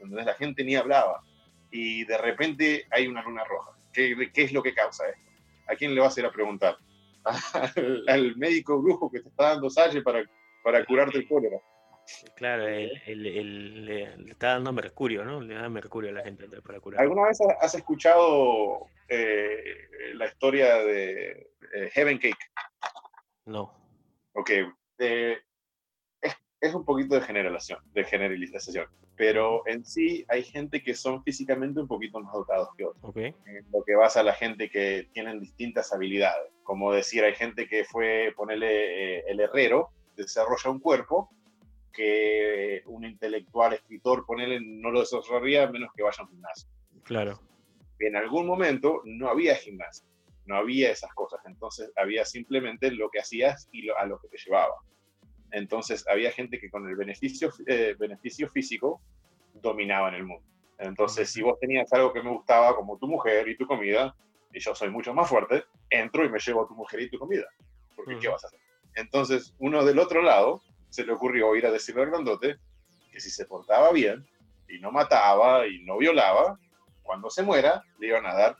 donde 0.00 0.24
la 0.24 0.34
gente 0.34 0.64
ni 0.64 0.76
hablaba 0.76 1.22
y 1.70 2.04
de 2.04 2.16
repente 2.16 2.86
hay 2.90 3.06
una 3.06 3.22
luna 3.22 3.44
roja. 3.44 3.72
¿Qué, 3.92 4.30
qué 4.32 4.42
es 4.44 4.52
lo 4.52 4.62
que 4.62 4.72
causa 4.72 5.08
esto? 5.08 5.30
¿A 5.68 5.74
quién 5.74 5.94
le 5.94 6.00
vas 6.00 6.16
a 6.16 6.20
ir 6.20 6.26
a 6.26 6.32
preguntar? 6.32 6.78
al, 8.08 8.36
médico 8.36 8.80
brujo 8.80 9.10
que 9.10 9.20
te 9.20 9.28
está 9.28 9.50
dando 9.50 9.68
salle 9.68 10.02
para, 10.02 10.24
para 10.62 10.84
curarte 10.84 11.18
el 11.18 11.28
cólera. 11.28 11.58
Claro, 12.36 12.66
le 12.66 14.30
está 14.30 14.52
dando 14.52 14.72
mercurio, 14.72 15.24
¿no? 15.24 15.40
Le 15.40 15.54
da 15.54 15.68
mercurio 15.68 16.10
a 16.10 16.14
la 16.14 16.22
gente 16.22 16.46
para 16.62 16.78
curar. 16.78 17.00
¿Alguna 17.00 17.26
vez 17.26 17.38
has 17.60 17.74
escuchado 17.74 18.86
eh, 19.08 19.88
la 20.14 20.26
historia 20.26 20.76
de 20.76 21.50
eh, 21.74 21.90
Heaven 21.92 22.18
Cake? 22.18 22.38
No. 23.46 23.72
Ok. 24.34 24.50
Eh, 24.98 25.38
es 26.60 26.74
un 26.74 26.84
poquito 26.84 27.14
de 27.14 27.20
generalización, 27.20 27.80
de 27.92 28.04
generalización, 28.04 28.86
pero 29.16 29.66
en 29.66 29.84
sí 29.84 30.24
hay 30.28 30.42
gente 30.42 30.82
que 30.82 30.94
son 30.94 31.22
físicamente 31.22 31.80
un 31.80 31.88
poquito 31.88 32.20
más 32.20 32.32
dotados 32.32 32.68
que 32.76 32.84
otros. 32.84 33.04
Okay. 33.04 33.34
lo 33.72 33.82
que 33.84 33.94
basa 33.94 34.20
a 34.20 34.22
la 34.22 34.32
gente 34.32 34.70
que 34.70 35.08
tienen 35.12 35.40
distintas 35.40 35.92
habilidades. 35.92 36.52
Como 36.62 36.92
decir, 36.92 37.24
hay 37.24 37.34
gente 37.34 37.68
que 37.68 37.84
fue, 37.84 38.32
ponerle 38.36 39.18
eh, 39.18 39.24
el 39.28 39.40
herrero, 39.40 39.90
desarrolla 40.16 40.70
un 40.70 40.80
cuerpo 40.80 41.30
que 41.92 42.82
un 42.86 43.04
intelectual, 43.04 43.72
escritor, 43.72 44.26
ponerle, 44.26 44.60
no 44.60 44.90
lo 44.90 45.00
desarrollaría 45.00 45.64
a 45.64 45.70
menos 45.70 45.90
que 45.96 46.02
vaya 46.02 46.16
a 46.18 46.24
un 46.24 46.30
gimnasio. 46.30 46.68
Claro. 47.04 47.40
En 47.98 48.16
algún 48.16 48.46
momento 48.46 49.00
no 49.04 49.28
había 49.28 49.54
gimnasio, 49.54 50.06
no 50.44 50.56
había 50.56 50.90
esas 50.90 51.12
cosas, 51.14 51.40
entonces 51.46 51.90
había 51.96 52.24
simplemente 52.26 52.90
lo 52.90 53.08
que 53.08 53.20
hacías 53.20 53.68
y 53.72 53.88
a 53.88 54.04
lo 54.04 54.18
que 54.18 54.28
te 54.28 54.36
llevaba. 54.36 54.74
Entonces 55.52 56.06
había 56.08 56.30
gente 56.32 56.58
que 56.58 56.70
con 56.70 56.88
el 56.88 56.96
beneficio, 56.96 57.52
eh, 57.66 57.94
beneficio 57.98 58.48
físico 58.48 59.00
dominaba 59.54 60.08
en 60.08 60.14
el 60.14 60.24
mundo. 60.24 60.44
Entonces, 60.78 61.30
si 61.30 61.42
vos 61.42 61.58
tenías 61.58 61.92
algo 61.92 62.12
que 62.12 62.22
me 62.22 62.30
gustaba, 62.30 62.74
como 62.76 62.98
tu 62.98 63.06
mujer 63.06 63.48
y 63.48 63.56
tu 63.56 63.66
comida, 63.66 64.14
y 64.52 64.60
yo 64.60 64.74
soy 64.74 64.90
mucho 64.90 65.14
más 65.14 65.28
fuerte, 65.28 65.64
entro 65.88 66.24
y 66.24 66.28
me 66.28 66.38
llevo 66.38 66.64
a 66.64 66.68
tu 66.68 66.74
mujer 66.74 67.00
y 67.00 67.10
tu 67.10 67.18
comida. 67.18 67.46
Porque, 67.94 68.18
¿qué 68.18 68.28
vas 68.28 68.44
a 68.44 68.48
hacer? 68.48 68.60
Entonces, 68.94 69.54
uno 69.58 69.84
del 69.84 69.98
otro 69.98 70.22
lado 70.22 70.62
se 70.90 71.04
le 71.04 71.12
ocurrió 71.12 71.54
ir 71.56 71.66
a 71.66 71.70
decirle 71.70 72.02
al 72.02 72.10
grandote 72.10 72.56
que 73.10 73.20
si 73.20 73.30
se 73.30 73.46
portaba 73.46 73.90
bien 73.92 74.26
y 74.68 74.78
no 74.78 74.90
mataba 74.90 75.66
y 75.66 75.82
no 75.84 75.98
violaba, 75.98 76.58
cuando 77.02 77.30
se 77.30 77.42
muera, 77.42 77.82
le 77.98 78.08
iban 78.08 78.26
a 78.26 78.34
dar 78.34 78.56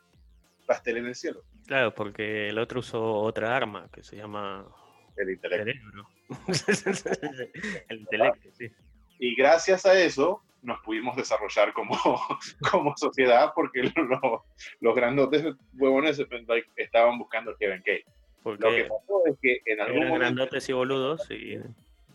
pastel 0.66 0.98
en 0.98 1.06
el 1.06 1.14
cielo. 1.14 1.42
Claro, 1.66 1.94
porque 1.94 2.48
el 2.48 2.58
otro 2.58 2.80
usó 2.80 3.14
otra 3.20 3.56
arma 3.56 3.88
que 3.92 4.02
se 4.02 4.16
llama 4.16 4.66
el 5.16 5.30
intelecto. 5.30 6.08
el 7.88 7.98
intelecto, 7.98 8.48
sí. 8.52 8.70
Y 9.18 9.34
gracias 9.34 9.86
a 9.86 9.98
eso 9.98 10.42
nos 10.62 10.80
pudimos 10.80 11.16
desarrollar 11.16 11.72
como, 11.72 11.96
como 12.70 12.96
sociedad 12.96 13.52
porque 13.54 13.90
los 14.80 14.94
grandotes 14.94 15.44
huevones 15.74 16.20
estaban 16.76 17.18
buscando 17.18 17.52
el 17.52 17.56
Kevin 17.56 17.82
Cake. 17.82 18.06
Lo 18.44 18.56
que 18.58 18.84
pasó 18.84 19.22
es 19.26 19.36
que 19.42 19.60
en 19.64 19.80
algún 19.80 20.02
eran 20.04 20.18
grandotes 20.18 20.68
y 20.68 20.72
boludos 20.72 21.28
y, 21.30 21.58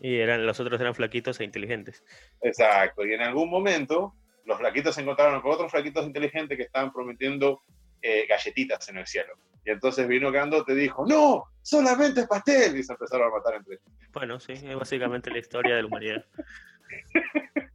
y, 0.00 0.16
eran, 0.16 0.46
los 0.46 0.58
otros 0.60 0.80
eran 0.80 0.94
flaquitos 0.94 1.40
e 1.40 1.44
inteligentes. 1.44 2.02
Exacto, 2.40 3.04
y 3.04 3.12
en 3.12 3.20
algún 3.20 3.50
momento 3.50 4.14
los 4.44 4.58
flaquitos 4.58 4.94
se 4.94 5.02
encontraron 5.02 5.40
con 5.42 5.52
otros 5.52 5.70
flaquitos 5.70 6.06
inteligentes 6.06 6.56
que 6.56 6.64
estaban 6.64 6.92
prometiendo 6.92 7.62
eh, 8.00 8.26
galletitas 8.26 8.88
en 8.88 8.98
el 8.98 9.06
cielo. 9.06 9.34
Y 9.64 9.70
entonces 9.70 10.08
vino 10.08 10.32
Grandote 10.32 10.72
y 10.72 10.76
dijo, 10.76 11.06
no, 11.06 11.44
solamente 11.62 12.22
es 12.22 12.26
pastel. 12.26 12.76
Y 12.76 12.82
se 12.82 12.92
empezaron 12.92 13.28
a 13.28 13.36
matar 13.36 13.54
entre 13.54 13.74
ellos. 13.74 13.84
Bueno, 14.12 14.40
sí, 14.40 14.52
es 14.52 14.76
básicamente 14.76 15.30
la 15.30 15.38
historia 15.38 15.76
de 15.76 15.82
la 15.82 15.88
humanidad. 15.88 16.24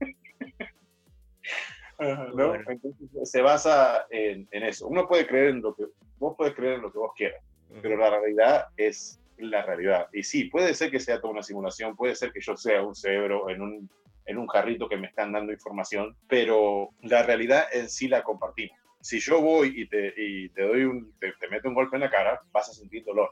Entonces 1.99 3.31
se 3.31 3.41
basa 3.41 4.05
en, 4.09 4.47
eso. 4.51 4.87
Uno 4.87 5.07
puede 5.07 5.25
creer 5.25 5.47
en 5.49 5.61
lo 5.61 5.75
que 5.75 5.85
vos 6.19 6.35
puedes 6.37 6.53
creer 6.53 6.75
en 6.75 6.81
lo 6.81 6.91
que 6.91 6.99
vos 6.99 7.11
quieras, 7.15 7.41
pero 7.81 7.97
la 7.97 8.09
realidad 8.09 8.67
es 8.77 9.19
la 9.37 9.63
realidad. 9.63 10.07
Y 10.13 10.23
sí, 10.23 10.45
puede 10.45 10.73
ser 10.73 10.91
que 10.91 10.99
sea 10.99 11.19
toda 11.19 11.33
una 11.33 11.43
simulación, 11.43 11.95
puede 11.95 12.15
ser 12.15 12.31
que 12.31 12.41
yo 12.41 12.55
sea 12.55 12.83
un 12.83 12.95
cerebro 12.95 13.49
en 13.49 13.61
un, 13.61 13.89
en 14.25 14.37
un 14.37 14.47
jarrito 14.47 14.89
que 14.89 14.97
me 14.97 15.07
están 15.07 15.31
dando 15.31 15.53
información, 15.53 16.15
pero 16.27 16.89
la 17.01 17.23
realidad 17.23 17.65
en 17.71 17.89
sí 17.89 18.07
la 18.07 18.23
compartimos. 18.23 18.77
Si 19.07 19.21
yo 19.21 19.39
voy 19.39 19.71
y 19.73 19.87
te, 19.87 20.13
y 20.17 20.49
te 20.49 20.63
doy 20.63 20.83
un, 20.83 21.17
te, 21.17 21.31
te 21.39 21.47
meto 21.47 21.69
un 21.69 21.75
golpe 21.75 21.95
en 21.95 22.01
la 22.01 22.09
cara, 22.09 22.41
vas 22.51 22.67
a 22.67 22.73
sentir 22.73 23.05
dolor. 23.05 23.31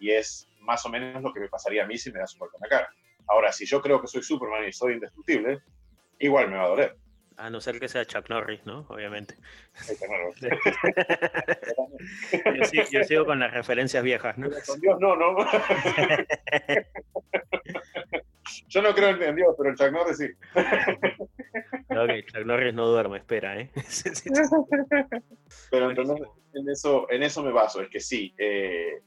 Y 0.00 0.10
es 0.10 0.48
más 0.62 0.84
o 0.84 0.88
menos 0.88 1.22
lo 1.22 1.32
que 1.32 1.38
me 1.38 1.48
pasaría 1.48 1.84
a 1.84 1.86
mí 1.86 1.96
si 1.96 2.10
me 2.10 2.18
das 2.18 2.34
un 2.34 2.40
golpe 2.40 2.56
en 2.56 2.62
la 2.62 2.68
cara. 2.68 2.92
Ahora, 3.28 3.52
si 3.52 3.64
yo 3.64 3.80
creo 3.80 4.00
que 4.00 4.08
soy 4.08 4.24
Superman 4.24 4.66
y 4.66 4.72
soy 4.72 4.94
indestructible, 4.94 5.60
igual 6.18 6.50
me 6.50 6.56
va 6.56 6.64
a 6.64 6.68
doler. 6.68 6.96
A 7.36 7.50
no 7.50 7.60
ser 7.60 7.78
que 7.78 7.86
sea 7.86 8.04
Chuck 8.04 8.28
Norris, 8.30 8.66
¿no? 8.66 8.84
Obviamente. 8.88 9.36
yo, 12.90 13.04
sigo, 13.04 13.24
con 13.24 13.38
las 13.38 13.54
referencias 13.54 14.02
viejas, 14.02 14.36
¿no? 14.36 14.50
con 14.66 14.80
Dios 14.80 14.98
no, 14.98 15.14
no. 15.14 15.36
yo 18.66 18.82
no 18.82 18.92
creo 18.92 19.10
en 19.10 19.36
Dios, 19.36 19.54
pero 19.56 19.70
en 19.70 19.76
Chuck 19.76 19.92
Norris 19.92 20.18
sí. 20.18 20.26
Ok, 21.96 22.26
Chuck 22.26 22.46
Norris 22.46 22.74
no 22.74 22.86
duerme, 22.86 23.18
espera, 23.18 23.58
¿eh? 23.60 23.70
pero 25.70 25.90
entonces 25.90 26.28
en 26.54 26.68
eso, 26.68 27.10
en 27.10 27.22
eso 27.22 27.42
me 27.42 27.52
baso, 27.52 27.80
es 27.82 27.88
que 27.88 28.00
sí, 28.00 28.34
eh, 28.38 29.00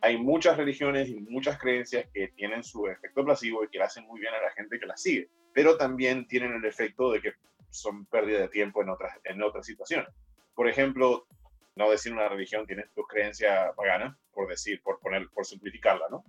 hay 0.00 0.16
muchas 0.16 0.56
religiones 0.56 1.08
y 1.08 1.20
muchas 1.20 1.58
creencias 1.58 2.06
que 2.12 2.28
tienen 2.28 2.64
su 2.64 2.86
efecto 2.86 3.24
placebo 3.24 3.64
y 3.64 3.68
que 3.68 3.78
le 3.78 3.84
hacen 3.84 4.06
muy 4.06 4.20
bien 4.20 4.34
a 4.34 4.40
la 4.40 4.50
gente 4.52 4.78
que 4.78 4.86
las 4.86 5.02
sigue, 5.02 5.28
pero 5.52 5.76
también 5.76 6.26
tienen 6.26 6.52
el 6.52 6.64
efecto 6.64 7.12
de 7.12 7.20
que 7.20 7.32
son 7.70 8.06
pérdida 8.06 8.40
de 8.40 8.48
tiempo 8.48 8.82
en 8.82 8.88
otras, 8.88 9.18
en 9.24 9.42
otras 9.42 9.66
situaciones. 9.66 10.08
Por 10.54 10.68
ejemplo, 10.68 11.26
no 11.76 11.90
decir 11.90 12.12
una 12.12 12.28
religión 12.28 12.66
tiene 12.66 12.84
tu 12.94 13.02
creencia 13.02 13.72
pagana, 13.76 14.18
por 14.32 14.48
decir, 14.48 14.82
por 14.82 14.98
poner, 15.00 15.28
por 15.28 15.46
simplificarla, 15.46 16.06
¿no? 16.10 16.24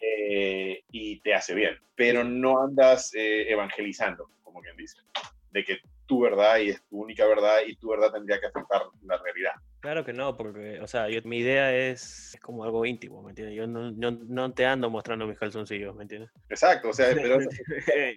Eh, 0.00 0.82
y 0.90 1.20
te 1.20 1.34
hace 1.34 1.54
bien, 1.54 1.78
pero 1.94 2.24
no 2.24 2.60
andas 2.60 3.14
eh, 3.14 3.50
evangelizando, 3.50 4.30
como 4.48 4.62
quien 4.62 4.76
dice, 4.76 4.98
de 5.50 5.64
que 5.64 5.78
tu 6.06 6.20
verdad 6.20 6.58
y 6.58 6.70
es 6.70 6.82
tu 6.88 7.02
única 7.02 7.26
verdad 7.26 7.58
y 7.66 7.76
tu 7.76 7.90
verdad 7.90 8.10
tendría 8.10 8.40
que 8.40 8.46
afectar 8.46 8.82
la 9.02 9.18
realidad. 9.18 9.52
Claro 9.80 10.04
que 10.04 10.12
no, 10.12 10.36
porque, 10.36 10.80
o 10.80 10.86
sea, 10.88 11.06
mi 11.24 11.38
idea 11.38 11.76
es, 11.76 12.36
como 12.42 12.64
algo 12.64 12.84
íntimo, 12.84 13.22
¿me 13.22 13.30
entiendes? 13.30 13.56
Yo 13.56 13.66
no, 13.66 13.92
no, 13.92 14.52
te 14.52 14.66
ando 14.66 14.90
mostrando 14.90 15.26
mis 15.26 15.38
calzoncillos, 15.38 15.94
¿me 15.94 16.02
entiendes? 16.02 16.30
Exacto, 16.48 16.88
o 16.88 16.92
sea, 16.92 17.10
pero... 17.14 17.38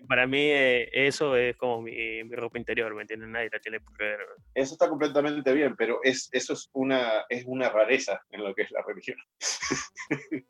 para 0.07 0.25
mí 0.25 0.39
eh, 0.39 0.89
eso 0.91 1.35
es 1.35 1.55
como 1.57 1.81
mi, 1.81 2.23
mi, 2.23 2.35
ropa 2.35 2.57
interior, 2.57 2.95
¿me 2.95 3.01
entiendes? 3.01 3.29
Nadie 3.29 3.49
la 3.51 3.59
tiene 3.59 3.79
por 3.79 3.95
ver. 3.97 4.19
Eso 4.55 4.73
está 4.73 4.89
completamente 4.89 5.53
bien, 5.53 5.75
pero 5.75 5.99
es, 6.01 6.29
eso 6.31 6.53
es 6.53 6.69
una, 6.73 7.25
es 7.29 7.43
una 7.45 7.69
rareza 7.69 8.21
en 8.31 8.43
lo 8.43 8.55
que 8.55 8.63
es 8.63 8.71
la 8.71 8.81
religión. 8.87 9.17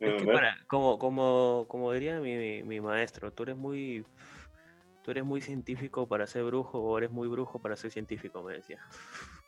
es 0.00 0.22
que 0.22 0.24
para, 0.26 0.58
como, 0.66 0.98
como, 0.98 1.66
como 1.68 1.92
diría 1.92 2.20
mi, 2.20 2.62
mi 2.64 2.80
maestro, 2.80 3.32
tú 3.32 3.44
eres 3.44 3.56
muy 3.56 4.04
tú 5.08 5.12
eres 5.12 5.24
muy 5.24 5.40
científico 5.40 6.06
para 6.06 6.26
ser 6.26 6.44
brujo 6.44 6.78
o 6.82 6.98
eres 6.98 7.10
muy 7.10 7.28
brujo 7.28 7.58
para 7.62 7.76
ser 7.76 7.90
científico, 7.90 8.42
me 8.42 8.52
decía. 8.52 8.78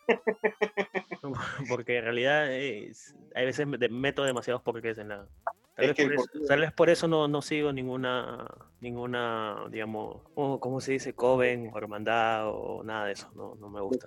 Porque 1.68 1.98
en 1.98 2.04
realidad 2.04 2.50
es, 2.50 3.14
hay 3.34 3.44
veces 3.44 3.66
meto 3.66 4.24
demasiados 4.24 4.62
porqués 4.62 4.96
en 4.96 5.08
la... 5.08 5.28
Tal, 5.76 6.60
vez, 6.60 6.72
por 6.72 6.88
eso, 6.88 7.08
no, 7.08 7.28
no 7.28 7.42
sigo 7.42 7.74
ninguna, 7.74 8.48
ninguna 8.80 9.66
digamos, 9.70 10.22
¿cómo 10.34 10.80
se 10.80 10.92
dice? 10.92 11.12
Coven 11.12 11.70
o 11.70 11.76
hermandad 11.76 12.48
o 12.48 12.82
nada 12.82 13.04
de 13.04 13.12
eso, 13.12 13.30
no, 13.34 13.54
no 13.56 13.68
me 13.68 13.82
gusta. 13.82 14.06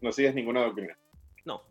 No 0.00 0.12
sigues 0.12 0.32
ninguna 0.32 0.62
doctrina. 0.62 0.96
No, 1.44 1.64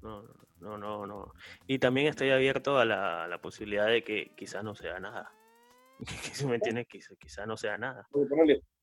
no, 0.00 0.22
no, 0.60 0.78
no, 0.78 1.06
no. 1.08 1.32
Y 1.66 1.80
también 1.80 2.06
estoy 2.06 2.30
abierto 2.30 2.78
a 2.78 2.84
la, 2.84 3.26
la 3.26 3.42
posibilidad 3.42 3.88
de 3.88 4.04
que 4.04 4.30
quizás 4.36 4.62
no 4.62 4.76
sea 4.76 5.00
nada. 5.00 5.32
Si 6.32 6.46
me 6.46 6.56
entiendes, 6.56 6.86
quizás 6.88 7.16
quizá 7.18 7.46
no 7.46 7.56
sea 7.56 7.78
nada. 7.78 8.06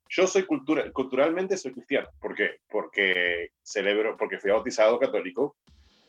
Yo 0.09 0.25
soy 0.25 0.43
cultura, 0.43 0.91
culturalmente 0.91 1.55
soy 1.57 1.73
cristiano. 1.73 2.09
¿Por 2.19 2.35
qué? 2.35 2.61
Porque 2.69 3.51
celebro, 3.61 4.17
porque 4.17 4.39
fui 4.39 4.49
bautizado 4.49 4.97
católico, 4.97 5.55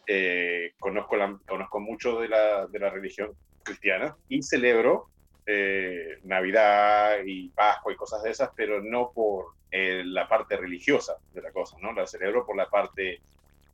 eh, 0.06 0.72
conozco, 0.78 1.16
la, 1.16 1.38
conozco 1.46 1.80
mucho 1.80 2.18
de 2.18 2.28
la, 2.28 2.66
de 2.66 2.78
la 2.78 2.90
religión 2.90 3.32
cristiana 3.62 4.16
y 4.28 4.42
celebro 4.42 5.10
eh, 5.46 6.18
Navidad 6.24 7.18
y 7.24 7.48
Pascua 7.50 7.92
y 7.92 7.96
cosas 7.96 8.22
de 8.22 8.30
esas, 8.30 8.50
pero 8.56 8.82
no 8.82 9.12
por 9.12 9.54
eh, 9.70 10.02
la 10.04 10.28
parte 10.28 10.56
religiosa 10.56 11.16
de 11.32 11.42
la 11.42 11.52
cosa, 11.52 11.76
¿no? 11.80 11.92
La 11.92 12.06
celebro 12.06 12.46
por 12.46 12.56
la 12.56 12.68
parte 12.68 13.20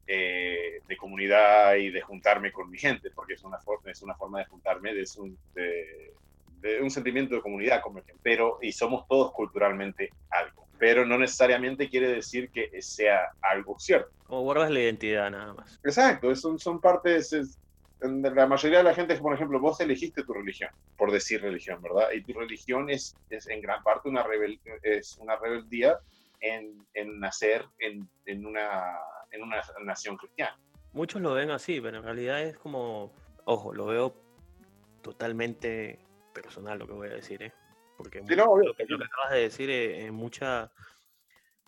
eh, 0.06 0.80
de 0.86 0.96
comunidad 0.96 1.74
y 1.76 1.90
de 1.90 2.00
juntarme 2.00 2.52
con 2.52 2.70
mi 2.70 2.78
gente, 2.78 3.10
porque 3.10 3.34
es 3.34 3.44
una, 3.44 3.58
forma, 3.58 3.90
es 3.90 4.02
una 4.02 4.14
forma 4.14 4.38
de 4.38 4.46
juntarme, 4.46 4.94
de, 4.94 5.04
un, 5.18 5.38
de, 6.60 6.80
un 6.80 6.90
sentimiento 6.90 7.34
de 7.34 7.40
comunidad, 7.40 7.82
como 7.82 8.00
pero 8.22 8.58
y 8.62 8.72
somos 8.72 9.06
todos 9.08 9.32
culturalmente 9.32 10.10
algo, 10.30 10.66
pero 10.78 11.04
no 11.04 11.18
necesariamente 11.18 11.88
quiere 11.88 12.08
decir 12.08 12.50
que 12.50 12.70
sea 12.82 13.30
algo 13.42 13.78
cierto. 13.78 14.10
O 14.28 14.42
guardas 14.42 14.70
la 14.70 14.80
identidad 14.80 15.30
nada 15.30 15.54
más. 15.54 15.80
Exacto, 15.84 16.34
son, 16.34 16.58
son 16.58 16.80
partes, 16.80 17.58
la 18.00 18.46
mayoría 18.46 18.78
de 18.78 18.84
la 18.84 18.94
gente, 18.94 19.16
por 19.16 19.34
ejemplo, 19.34 19.60
vos 19.60 19.80
elegiste 19.80 20.22
tu 20.24 20.32
religión, 20.32 20.70
por 20.96 21.10
decir 21.10 21.40
religión, 21.40 21.80
¿verdad? 21.80 22.10
Y 22.12 22.22
tu 22.22 22.38
religión 22.38 22.90
es, 22.90 23.14
es 23.30 23.48
en 23.48 23.60
gran 23.60 23.82
parte 23.82 24.08
una, 24.08 24.22
rebel, 24.22 24.60
es 24.82 25.16
una 25.18 25.36
rebeldía 25.36 25.98
en, 26.40 26.86
en 26.94 27.18
nacer 27.18 27.64
en, 27.78 28.08
en, 28.26 28.44
una, 28.46 28.98
en 29.30 29.42
una 29.42 29.62
nación 29.84 30.16
cristiana. 30.16 30.58
Muchos 30.92 31.20
lo 31.20 31.34
ven 31.34 31.50
así, 31.50 31.80
pero 31.80 31.98
en 31.98 32.04
realidad 32.04 32.42
es 32.42 32.56
como, 32.56 33.12
ojo, 33.44 33.72
lo 33.72 33.86
veo 33.86 34.14
totalmente 35.02 35.98
personal 36.42 36.78
lo 36.78 36.86
que 36.86 36.92
voy 36.92 37.08
a 37.08 37.14
decir, 37.14 37.42
¿eh? 37.42 37.52
Porque 37.96 38.20
lo, 38.20 38.74
que, 38.76 38.82
acabas 38.82 39.32
de 39.32 39.40
decir, 39.40 39.70
eh, 39.70 40.10
mucha, 40.10 40.70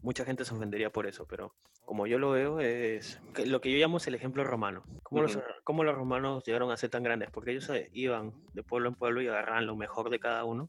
mucha 0.03 0.25
gente 0.25 0.45
se 0.45 0.55
ofendería 0.55 0.91
por 0.91 1.07
eso, 1.07 1.27
pero 1.27 1.55
como 1.87 2.07
yo 2.07 2.19
lo 2.19 2.33
veo, 2.33 2.61
es 2.61 3.19
lo 3.47 3.63
que 3.63 3.73
yo 3.73 3.79
llamo 3.79 3.97
es 3.97 4.07
el 4.07 4.15
ejemplo 4.15 4.45
romano. 4.45 4.85
¿Cómo, 5.03 5.23
los, 5.23 5.39
cómo 5.65 5.85
los 5.85 5.95
romanos 5.95 6.45
llegaron 6.45 6.71
a 6.71 6.77
ser 6.77 6.91
tan 6.91 7.03
grandes? 7.03 7.31
Porque 7.31 7.53
ellos 7.53 7.73
iban 7.93 8.35
de 8.53 8.63
pueblo 8.63 8.91
en 8.91 8.95
pueblo 8.95 9.23
y 9.23 9.29
agarraban 9.29 9.67
lo 9.67 9.75
mejor 9.75 10.11
de 10.11 10.21
cada 10.21 10.45
uno 10.45 10.69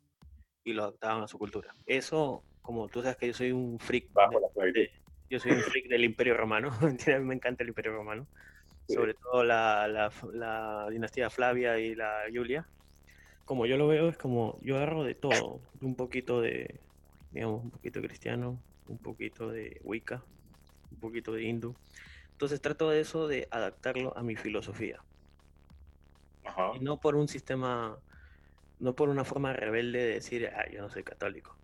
y 0.63 0.71
lo 0.71 0.83
adaptaban 0.83 1.21
a 1.21 1.27
su 1.27 1.37
cultura. 1.37 1.73
Eso, 1.85 2.45
como 2.61 2.87
tú 2.87 3.01
sabes 3.01 3.17
que 3.17 3.27
yo 3.27 3.33
soy 3.33 3.51
un 3.51 3.79
freak. 3.79 4.13
Bajo 4.13 4.39
la 4.39 4.47
yo 5.29 5.39
soy 5.39 5.51
un 5.51 5.59
freak 5.59 5.89
del 5.89 6.05
Imperio 6.05 6.37
Romano. 6.37 6.71
me 7.21 7.35
encanta 7.35 7.63
el 7.63 7.69
Imperio 7.69 7.93
Romano. 7.93 8.25
Sobre 8.87 9.13
todo 9.13 9.43
la, 9.43 9.87
la, 9.87 10.11
la, 10.33 10.87
dinastía 10.89 11.29
Flavia 11.29 11.77
y 11.77 11.95
la 11.95 12.23
Julia. 12.33 12.65
Como 13.49 13.65
yo 13.65 13.77
lo 13.77 13.87
veo, 13.87 14.09
es 14.09 14.15
como 14.15 14.59
yo 14.61 14.75
agarro 14.75 15.03
de 15.03 15.15
todo. 15.15 15.59
Un 15.81 15.95
poquito 15.95 16.39
de, 16.39 16.79
digamos, 17.31 17.63
un 17.63 17.71
poquito 17.71 17.99
cristiano, 17.99 18.61
un 18.87 18.99
poquito 18.99 19.49
de 19.49 19.81
Wicca, 19.83 20.23
un 20.91 20.99
poquito 20.99 21.33
de 21.33 21.45
hindú. 21.45 21.75
Entonces 22.33 22.61
trato 22.61 22.91
de 22.91 22.99
eso 22.99 23.27
de 23.27 23.47
adaptarlo 23.49 24.15
a 24.15 24.21
mi 24.21 24.35
filosofía. 24.35 25.01
Y 26.75 26.79
no 26.81 26.99
por 26.99 27.15
un 27.15 27.27
sistema, 27.27 27.97
no 28.77 28.93
por 28.93 29.09
una 29.09 29.25
forma 29.25 29.51
rebelde 29.51 29.97
de 29.97 30.13
decir, 30.13 30.47
ah, 30.55 30.69
yo 30.71 30.83
no 30.83 30.91
soy 30.91 31.01
católico. 31.01 31.57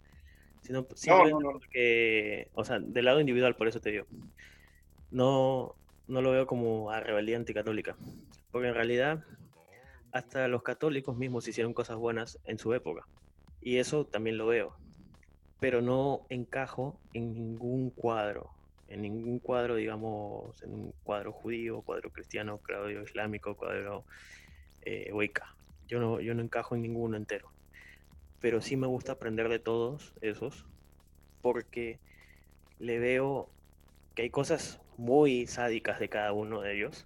Sino 0.61 0.87
simplemente 0.95 1.43
porque, 1.43 2.49
o 2.55 2.63
sea, 2.63 2.79
del 2.79 3.05
lado 3.05 3.19
individual, 3.19 3.55
por 3.55 3.67
eso 3.67 3.79
te 3.79 3.91
digo. 3.91 4.07
No, 5.11 5.75
no 6.07 6.23
lo 6.23 6.31
veo 6.31 6.47
como 6.47 6.89
a 6.89 6.99
rebeldía 6.99 7.37
anticatólica. 7.37 7.95
Porque 8.51 8.69
en 8.69 8.73
realidad, 8.73 9.23
hasta 10.15 10.47
los 10.47 10.63
católicos 10.63 11.17
mismos 11.17 11.45
hicieron 11.45 11.73
cosas 11.73 11.97
buenas 11.97 12.39
en 12.45 12.57
su 12.57 12.73
época. 12.73 13.05
Y 13.61 13.79
eso 13.79 14.05
también 14.05 14.37
lo 14.37 14.47
veo. 14.47 14.77
Pero 15.59 15.81
no 15.81 16.25
encajo 16.29 16.97
en 17.13 17.33
ningún 17.33 17.89
cuadro 17.89 18.55
en 18.87 19.01
ningún 19.01 19.39
cuadro, 19.39 19.75
digamos, 19.75 20.61
en 20.63 20.73
un 20.73 20.93
cuadro 21.03 21.33
judío, 21.33 21.81
cuadro 21.81 22.11
cristiano, 22.11 22.59
cuadro 22.65 23.03
islámico, 23.03 23.55
cuadro 23.55 24.05
eh, 24.83 25.11
Yo 25.87 25.99
no, 25.99 26.19
yo 26.21 26.33
no 26.33 26.41
encajo 26.41 26.75
en 26.75 26.83
ninguno 26.83 27.17
entero. 27.17 27.51
Pero 28.39 28.61
sí 28.61 28.77
me 28.77 28.87
gusta 28.87 29.13
aprender 29.13 29.49
de 29.49 29.59
todos 29.59 30.13
esos, 30.21 30.65
porque 31.41 31.99
le 32.79 32.99
veo 32.99 33.49
que 34.13 34.21
hay 34.21 34.29
cosas 34.29 34.79
muy 34.97 35.47
sádicas 35.47 35.99
de 35.99 36.07
cada 36.07 36.31
uno 36.31 36.61
de 36.61 36.77
ellos, 36.77 37.05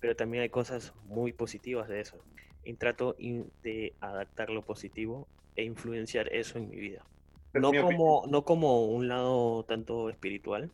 pero 0.00 0.16
también 0.16 0.42
hay 0.42 0.48
cosas 0.48 0.94
muy 1.04 1.32
positivas 1.32 1.88
de 1.88 2.00
eso. 2.00 2.18
Y 2.64 2.74
trato 2.74 3.16
de 3.62 3.94
adaptar 4.00 4.50
lo 4.50 4.62
positivo 4.62 5.26
e 5.56 5.64
influenciar 5.64 6.32
eso 6.32 6.58
en 6.58 6.68
mi 6.68 6.76
vida. 6.76 7.04
No 7.54 7.72
como, 7.72 8.24
no 8.28 8.44
como 8.44 8.86
un 8.86 9.08
lado 9.08 9.64
tanto 9.64 10.08
espiritual, 10.08 10.70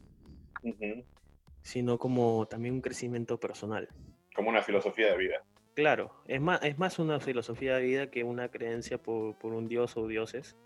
sino 1.63 1.99
como 1.99 2.47
también 2.47 2.75
un 2.75 2.81
crecimiento 2.81 3.39
personal. 3.39 3.89
Como 4.35 4.51
una 4.51 4.63
filosofía 4.63 5.13
de 5.13 5.17
vida. 5.17 5.45
Claro, 5.75 6.11
es 6.27 6.41
más, 6.41 6.63
es 6.63 6.79
más 6.79 6.99
una 6.99 7.21
filosofía 7.21 7.77
de 7.77 7.83
vida 7.83 8.11
que 8.11 8.25
una 8.25 8.51
creencia 8.51 8.99
por, 8.99 9.37
por 9.39 9.53
un 9.53 9.69
dios 9.69 9.97
o 9.97 10.07
dioses. 10.07 10.57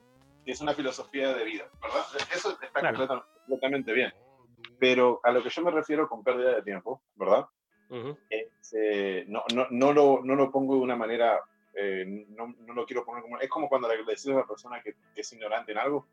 Es 0.47 0.61
una 0.61 0.75
filosofía 0.75 1.35
de 1.35 1.45
vida, 1.45 1.71
¿verdad? 1.83 2.05
Eso 2.35 2.59
está 2.61 3.15
completamente 3.47 3.93
bien. 3.93 4.13
Pero 4.79 5.21
a 5.23 5.33
lo 5.33 5.43
que 5.43 5.51
yo 5.51 5.63
me 5.63 5.71
refiero 5.71 6.09
con 6.09 6.23
pérdida 6.25 6.55
de 6.55 6.63
tiempo, 6.63 7.03
¿verdad? 7.17 7.47
Eh, 7.91 9.25
no, 9.29 9.43
no, 9.55 9.67
no, 9.71 9.93
lo, 9.93 10.21
no 10.23 10.35
lo 10.37 10.51
pongo 10.51 10.77
de 10.77 10.81
una 10.81 10.97
manera, 10.97 11.41
eh, 11.75 12.25
no, 12.29 12.55
no, 12.67 12.75
lo 12.75 12.87
quiero 12.87 13.05
poner 13.05 13.23
como... 13.23 13.39
Es 13.39 13.49
como 13.49 13.69
cuando 13.69 13.89
le 13.89 14.05
decís 14.05 14.29
a 14.29 14.35
una 14.35 14.47
persona 14.47 14.81
que, 14.83 14.95
que, 15.15 15.21
es 15.21 15.33
ignorante 15.33 15.73
en 15.73 15.79
algo, 15.79 16.07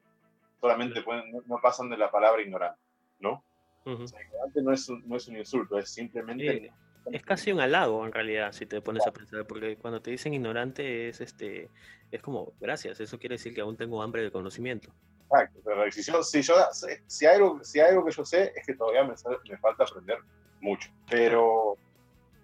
solamente 0.59 1.01
pueden, 1.01 1.31
no 1.45 1.59
pasan 1.61 1.89
de 1.89 1.97
la 1.97 2.09
palabra 2.09 2.41
ignorante, 2.41 2.79
¿no? 3.19 3.43
no 3.85 4.73
es, 4.73 4.89
un, 4.89 5.07
no 5.07 5.15
es 5.15 5.27
un 5.27 5.37
insulto, 5.37 5.77
es 5.77 5.89
simplemente... 5.89 6.71
es 7.11 7.23
casi 7.23 7.51
un 7.51 7.61
halago 7.61 8.05
en 8.05 8.11
realidad, 8.11 8.51
si 8.51 8.65
te 8.65 8.81
pones 8.81 9.05
a 9.07 9.11
pensar, 9.11 9.45
porque 9.45 9.77
cuando 9.77 10.01
te 10.01 10.11
dicen 10.11 10.33
ignorante 10.33 11.09
es 11.09 11.21
este 11.21 11.69
es 12.11 12.21
como, 12.21 12.53
gracias, 12.59 12.99
eso 12.99 13.19
quiere 13.19 13.35
decir 13.35 13.53
que 13.53 13.61
aún 13.61 13.77
tengo 13.77 14.01
hambre 14.01 14.23
de 14.23 14.31
conocimiento. 14.31 14.91
Exacto, 15.29 15.59
pero 15.63 15.91
si, 15.91 16.01
yo, 16.01 16.23
si, 16.23 16.41
yo, 16.41 16.55
si, 17.05 17.25
hay 17.25 17.35
algo, 17.35 17.63
si 17.63 17.79
hay 17.79 17.91
algo 17.91 18.05
que 18.05 18.11
yo 18.11 18.25
sé, 18.25 18.53
es 18.55 18.65
que 18.65 18.73
todavía 18.73 19.03
me, 19.03 19.13
me 19.49 19.57
falta 19.57 19.83
aprender 19.83 20.19
mucho. 20.61 20.89
Pero 21.09 21.77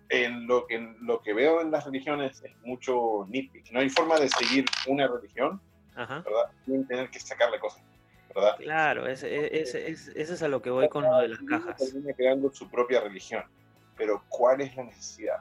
en 0.10 0.48
lo, 0.48 0.68
que, 0.68 0.76
en 0.76 0.96
lo 1.02 1.22
que 1.22 1.34
veo 1.34 1.62
en 1.62 1.72
las 1.72 1.86
religiones 1.86 2.44
es 2.44 2.52
mucho 2.64 3.26
nitpick. 3.30 3.72
No 3.72 3.80
hay 3.80 3.90
forma 3.90 4.20
de 4.20 4.30
seguir 4.30 4.66
una 4.88 5.08
religión, 5.08 5.60
¿verdad? 5.96 6.52
Sin 6.66 6.86
tener 6.88 7.10
que 7.10 7.20
sacarle 7.20 7.60
cosas. 7.60 7.82
Claro, 8.58 9.08
ese 9.08 9.62
es, 9.62 9.76
es, 9.76 10.08
es, 10.08 10.42
a 10.42 10.48
lo 10.48 10.62
que 10.62 10.70
voy 10.70 10.90
con 10.90 11.04
lo 11.04 11.18
de 11.20 11.30
las 11.30 11.40
cajas. 11.40 11.78
Termina 11.78 12.14
creando 12.14 12.52
su 12.52 12.70
propia 12.70 13.02
religión, 13.02 13.44
pero 13.96 14.24
¿cuál 14.30 14.62
es 14.62 14.76
la 14.76 14.84
necesidad 14.84 15.38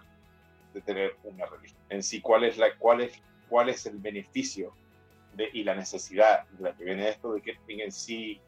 de 0.75 0.81
tener 0.83 1.17
una 1.25 1.47
religión? 1.47 1.81
En 1.89 2.03
sí, 2.03 2.21
¿cuál 2.21 2.45
es, 2.45 2.59
la, 2.59 2.75
cuál 2.79 3.01
es, 3.01 3.21
cuál 3.49 3.71
es 3.71 3.87
el 3.87 3.99
beneficio 3.99 4.75
de, 5.35 5.49
y 5.53 5.65
la 5.65 5.75
necesidad 5.75 6.47
de 6.51 6.65
la 6.65 6.77
que 6.77 6.85
viene 6.85 7.09
esto 7.09 7.33
de 7.33 7.41
que 7.41 7.57
en 7.69 7.93
sí 7.93 8.41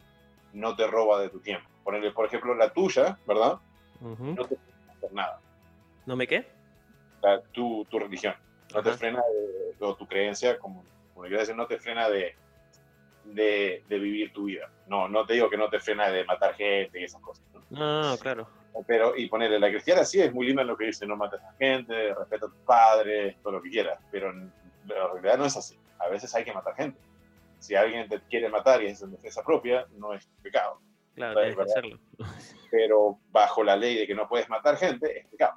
no 0.52 0.76
te 0.76 0.86
roba 0.86 1.20
de 1.20 1.30
tu 1.30 1.40
tiempo? 1.40 1.66
Ponerle, 1.82 2.10
por 2.10 2.26
ejemplo, 2.26 2.54
la 2.54 2.70
tuya, 2.70 3.18
¿verdad? 3.26 3.58
No 4.04 4.46
te 4.46 4.56
frena 4.56 4.92
hacer 4.92 5.12
nada. 5.12 5.40
¿No 6.06 6.16
me 6.16 6.26
qué? 6.26 6.46
tu, 7.52 7.86
tu 7.86 7.98
religión. 7.98 8.34
No 8.74 8.82
te 8.82 8.92
frena 8.92 9.20
de, 9.20 9.84
o 9.84 9.94
tu 9.96 10.06
creencia, 10.06 10.58
como, 10.58 10.84
como 11.14 11.26
yo 11.26 11.38
decir, 11.38 11.56
no 11.56 11.66
te 11.66 11.78
frena 11.78 12.08
de 12.10 12.36
de, 13.24 13.84
vivir 13.88 14.32
tu 14.32 14.44
vida. 14.44 14.70
No, 14.86 15.08
no 15.08 15.24
te 15.24 15.34
digo 15.34 15.48
que 15.48 15.56
no 15.56 15.68
te 15.68 15.80
frena 15.80 16.10
de 16.10 16.24
matar 16.24 16.54
gente 16.54 17.00
y 17.00 17.04
esas 17.04 17.20
cosas. 17.20 17.44
No, 17.70 18.16
claro. 18.18 18.48
Pero, 18.86 19.16
y 19.16 19.28
ponerle 19.28 19.58
la 19.60 19.70
cristiana 19.70 20.04
sí 20.04 20.20
es 20.20 20.32
muy 20.32 20.46
linda 20.46 20.64
lo 20.64 20.76
que 20.76 20.86
dice, 20.86 21.06
no 21.06 21.16
mates 21.16 21.40
a 21.40 21.52
gente, 21.54 22.12
respeta 22.14 22.46
a 22.46 22.48
tus 22.48 22.58
padres, 22.60 23.36
todo 23.42 23.54
lo 23.54 23.62
que 23.62 23.70
quieras, 23.70 24.00
pero 24.10 24.30
en, 24.30 24.52
realidad 24.86 25.38
no 25.38 25.44
es 25.46 25.56
así. 25.56 25.78
A 25.98 26.08
veces 26.08 26.34
hay 26.34 26.44
que 26.44 26.52
matar 26.52 26.74
gente. 26.74 26.98
Si 27.60 27.74
alguien 27.74 28.08
te 28.08 28.20
quiere 28.22 28.48
matar 28.48 28.82
y 28.82 28.86
es 28.86 29.00
en 29.00 29.12
defensa 29.12 29.42
propia, 29.42 29.86
no 29.96 30.12
es 30.12 30.26
pecado. 30.42 30.80
Claro, 31.14 31.40
que 31.40 31.62
hacerlo. 31.62 31.98
Pero 32.70 33.18
bajo 33.30 33.62
la 33.62 33.76
ley 33.76 33.96
de 33.96 34.06
que 34.06 34.14
no 34.14 34.28
puedes 34.28 34.48
matar 34.48 34.76
gente, 34.76 35.20
es 35.20 35.26
pecado. 35.28 35.54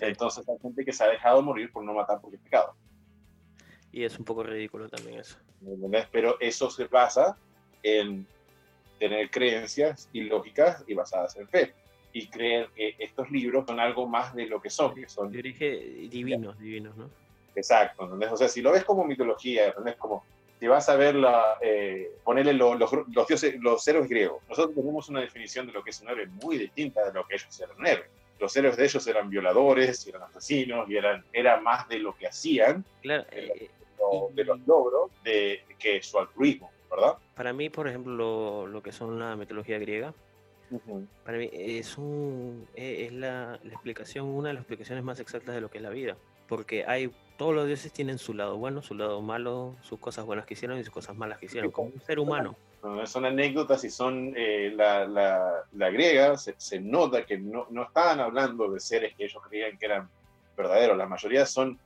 Entonces 0.00 0.46
hay 0.48 0.58
gente 0.58 0.84
que 0.84 0.92
se 0.92 1.04
ha 1.04 1.08
dejado 1.08 1.42
morir 1.42 1.72
por 1.72 1.84
no 1.84 1.94
matar 1.94 2.20
porque 2.20 2.36
es 2.36 2.42
pecado. 2.42 2.74
Y 3.92 4.04
es 4.04 4.18
un 4.18 4.24
poco 4.24 4.42
ridículo 4.42 4.88
también 4.88 5.20
eso. 5.20 5.36
Pero 6.12 6.38
eso 6.40 6.70
se 6.70 6.84
basa 6.84 7.36
en 7.82 8.26
tener 8.98 9.30
creencias 9.30 10.08
ilógicas 10.12 10.84
y 10.86 10.94
basadas 10.94 11.36
en 11.36 11.48
fe. 11.48 11.74
Y 12.12 12.28
creer 12.28 12.68
que 12.74 12.94
estos 12.98 13.30
libros 13.30 13.64
son 13.66 13.80
algo 13.80 14.06
más 14.06 14.34
de 14.34 14.46
lo 14.46 14.60
que 14.60 14.70
son. 14.70 14.94
Que 14.94 15.08
son 15.08 15.30
Dirige 15.30 15.68
divinos, 16.10 16.58
divinos, 16.58 16.96
¿no? 16.96 17.10
Exacto, 17.54 18.04
¿entendés? 18.04 18.32
O 18.32 18.36
sea, 18.36 18.48
si 18.48 18.62
lo 18.62 18.72
ves 18.72 18.84
como 18.84 19.04
mitología, 19.04 19.68
¿entendés? 19.68 19.96
Como 19.96 20.24
si 20.60 20.66
vas 20.68 20.88
a 20.90 20.96
ver 20.96 21.14
la, 21.16 21.56
eh, 21.62 22.12
ponerle 22.22 22.52
los, 22.52 22.78
dioses, 23.08 23.56
los 23.60 23.86
héroes 23.88 24.08
griegos. 24.08 24.42
Nosotros 24.48 24.74
tenemos 24.76 25.08
una 25.08 25.20
definición 25.20 25.66
de 25.66 25.72
lo 25.72 25.82
que 25.82 25.90
es 25.90 26.00
un 26.02 26.10
héroe 26.10 26.26
muy 26.26 26.58
distinta 26.58 27.04
de 27.06 27.12
lo 27.14 27.26
que 27.26 27.34
ellos 27.36 27.60
eran 27.60 27.86
héroes. 27.86 28.10
los 28.38 28.56
héroes 28.56 28.76
de 28.76 28.84
ellos 28.84 29.06
eran 29.06 29.28
violadores, 29.30 30.06
eran 30.06 30.22
asesinos, 30.22 30.88
y 30.88 30.96
eran, 30.96 31.24
era 31.32 31.60
más 31.60 31.88
de 31.88 31.98
lo 31.98 32.14
que 32.16 32.26
hacían, 32.28 32.84
Claro, 33.02 33.24
de, 33.30 33.46
eh, 33.46 33.70
lo- 33.98 34.28
de 34.34 34.44
los 34.44 34.60
logros, 34.66 35.10
de, 35.24 35.62
que 35.78 36.02
su 36.02 36.18
altruismo, 36.18 36.70
¿verdad? 36.90 37.16
para 37.34 37.52
mí, 37.54 37.68
por 37.70 37.88
ejemplo, 37.88 38.12
lo, 38.14 38.66
lo 38.66 38.82
que 38.82 38.92
son 38.92 39.18
la 39.18 39.34
mitología 39.36 39.78
griega, 39.78 40.12
para 41.24 41.36
mí 41.38 41.48
es, 41.52 41.98
un, 41.98 42.66
e- 42.74 43.06
es 43.06 43.12
la, 43.12 43.58
la 43.62 43.72
explicación, 43.72 44.26
una 44.26 44.48
de 44.48 44.54
las 44.54 44.60
explicaciones 44.62 45.02
más 45.04 45.18
exactas 45.20 45.54
de 45.54 45.60
lo 45.60 45.68
que 45.70 45.78
es 45.78 45.82
la 45.82 45.90
vida. 45.90 46.16
Porque 46.48 46.84
hay, 46.86 47.10
todos 47.40 47.54
los 47.54 47.66
dioses 47.66 47.90
tienen 47.90 48.18
su 48.18 48.34
lado 48.34 48.58
bueno, 48.58 48.82
su 48.82 48.94
lado 48.94 49.22
malo, 49.22 49.74
sus 49.80 49.98
cosas 49.98 50.26
buenas 50.26 50.44
que 50.44 50.52
hicieron 50.52 50.78
y 50.78 50.84
sus 50.84 50.92
cosas 50.92 51.16
malas 51.16 51.38
que 51.38 51.46
hicieron, 51.46 51.70
como 51.70 51.88
un 51.88 51.98
ser 52.02 52.18
humano. 52.18 52.54
No, 52.82 53.06
son 53.06 53.24
anécdotas 53.24 53.82
y 53.82 53.88
son 53.88 54.34
eh, 54.36 54.70
la, 54.76 55.06
la, 55.08 55.64
la 55.72 55.88
griega, 55.88 56.36
se, 56.36 56.54
se 56.58 56.78
nota 56.80 57.24
que 57.24 57.38
no, 57.38 57.66
no 57.70 57.84
estaban 57.84 58.20
hablando 58.20 58.70
de 58.70 58.78
seres 58.78 59.14
que 59.16 59.24
ellos 59.24 59.42
creían 59.48 59.78
que 59.78 59.86
eran 59.86 60.10
verdaderos, 60.54 60.98
la 60.98 61.06
mayoría 61.06 61.46
son 61.46 61.80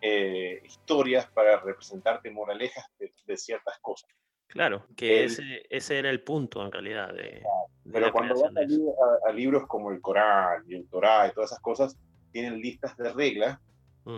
eh, 0.00 0.62
historias 0.64 1.26
para 1.34 1.60
representarte 1.60 2.30
moralejas 2.30 2.86
de, 2.98 3.12
de 3.26 3.36
ciertas 3.36 3.78
cosas. 3.82 4.08
Claro, 4.46 4.86
que 4.96 5.18
El- 5.20 5.26
ese, 5.26 5.66
ese 5.68 5.98
era 5.98 6.08
el 6.08 6.22
punto 6.22 6.64
en 6.64 6.72
realidad 6.72 7.08
de, 7.12 7.42
de 7.84 7.92
Pero 7.92 8.10
cuando 8.10 8.40
vas 8.40 8.52
a- 8.56 9.28
a 9.28 9.32
libros 9.34 9.66
como 9.66 9.90
el 9.90 10.00
Corán 10.00 10.64
y 10.66 10.76
el 10.76 10.88
Torá 10.88 11.28
y 11.28 11.32
todas 11.32 11.50
esas 11.50 11.60
cosas, 11.60 11.94
tienen 12.32 12.58
listas 12.58 12.96
de 12.96 13.12
reglas 13.12 13.58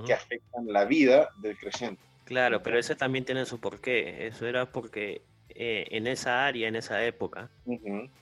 Que 0.04 0.14
afectan 0.14 0.66
la 0.66 0.84
vida 0.84 1.30
del 1.38 1.56
creyente. 1.56 2.02
Claro, 2.24 2.62
pero 2.62 2.78
ese 2.78 2.96
también 2.96 3.24
tiene 3.24 3.46
su 3.46 3.60
porqué. 3.60 4.26
Eso 4.26 4.46
era 4.46 4.66
porque 4.66 5.22
eh, 5.50 5.86
en 5.90 6.06
esa 6.06 6.44
área, 6.44 6.68
en 6.68 6.76
esa 6.76 7.04
época, 7.04 7.48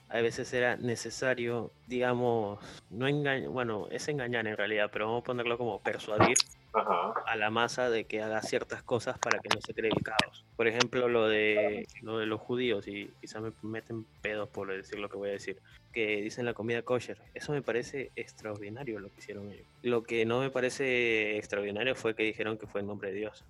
a 0.09 0.21
veces 0.21 0.53
era 0.53 0.77
necesario, 0.77 1.71
digamos, 1.87 2.59
no 2.91 3.07
engañar, 3.07 3.49
bueno, 3.49 3.87
es 3.89 4.07
engañar 4.07 4.47
en 4.47 4.55
realidad, 4.55 4.89
pero 4.93 5.07
vamos 5.07 5.21
a 5.21 5.25
ponerlo 5.25 5.57
como 5.57 5.81
persuadir 5.81 6.37
Ajá. 6.75 7.13
a 7.25 7.35
la 7.37 7.49
masa 7.49 7.89
de 7.89 8.03
que 8.03 8.21
haga 8.21 8.41
ciertas 8.41 8.83
cosas 8.83 9.17
para 9.17 9.39
que 9.39 9.47
no 9.47 9.61
se 9.61 9.73
cree 9.73 9.91
el 9.95 10.03
caos. 10.03 10.45
Por 10.57 10.67
ejemplo, 10.67 11.07
lo 11.07 11.27
de, 11.27 11.87
lo 12.01 12.17
de 12.17 12.25
los 12.25 12.41
judíos, 12.41 12.87
y 12.87 13.11
quizá 13.21 13.39
me 13.39 13.53
meten 13.61 14.05
pedos 14.21 14.49
por 14.49 14.69
decir 14.69 14.99
lo 14.99 15.07
que 15.07 15.15
voy 15.15 15.29
a 15.29 15.33
decir, 15.33 15.57
que 15.93 16.21
dicen 16.21 16.45
la 16.45 16.53
comida 16.53 16.81
kosher. 16.81 17.17
Eso 17.33 17.53
me 17.53 17.61
parece 17.61 18.11
extraordinario 18.17 18.99
lo 18.99 19.09
que 19.09 19.19
hicieron 19.19 19.49
ellos. 19.51 19.65
Lo 19.83 20.03
que 20.03 20.25
no 20.25 20.41
me 20.41 20.49
parece 20.49 21.37
extraordinario 21.37 21.95
fue 21.95 22.13
que 22.13 22.23
dijeron 22.23 22.57
que 22.57 22.67
fue 22.67 22.81
en 22.81 22.87
nombre 22.87 23.11
de 23.11 23.19
Dios. 23.19 23.45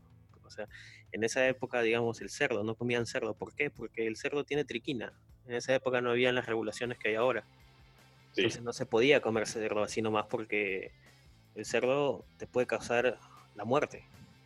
O 0.45 0.51
sea, 0.51 0.67
en 1.11 1.23
esa 1.23 1.47
época, 1.47 1.81
digamos, 1.81 2.21
el 2.21 2.29
cerdo, 2.29 2.63
no 2.63 2.75
comían 2.75 3.07
cerdo. 3.07 3.33
¿Por 3.33 3.55
qué? 3.55 3.71
Porque 3.71 4.05
el 4.05 4.17
cerdo 4.17 4.43
tiene 4.43 4.65
triquina. 4.65 5.13
En 5.47 5.55
esa 5.55 5.73
época 5.73 6.01
no 6.01 6.11
habían 6.11 6.35
las 6.35 6.45
regulaciones 6.45 6.99
que 6.99 7.09
hay 7.09 7.15
ahora. 7.15 7.43
Sí. 8.33 8.41
Entonces 8.41 8.61
no 8.61 8.73
se 8.73 8.85
podía 8.85 9.21
comer 9.21 9.47
cerdo 9.47 9.81
así 9.81 10.03
nomás 10.03 10.25
porque 10.27 10.91
el 11.55 11.65
cerdo 11.65 12.25
te 12.37 12.47
puede 12.47 12.67
causar 12.67 13.17
la 13.55 13.65
muerte 13.65 14.03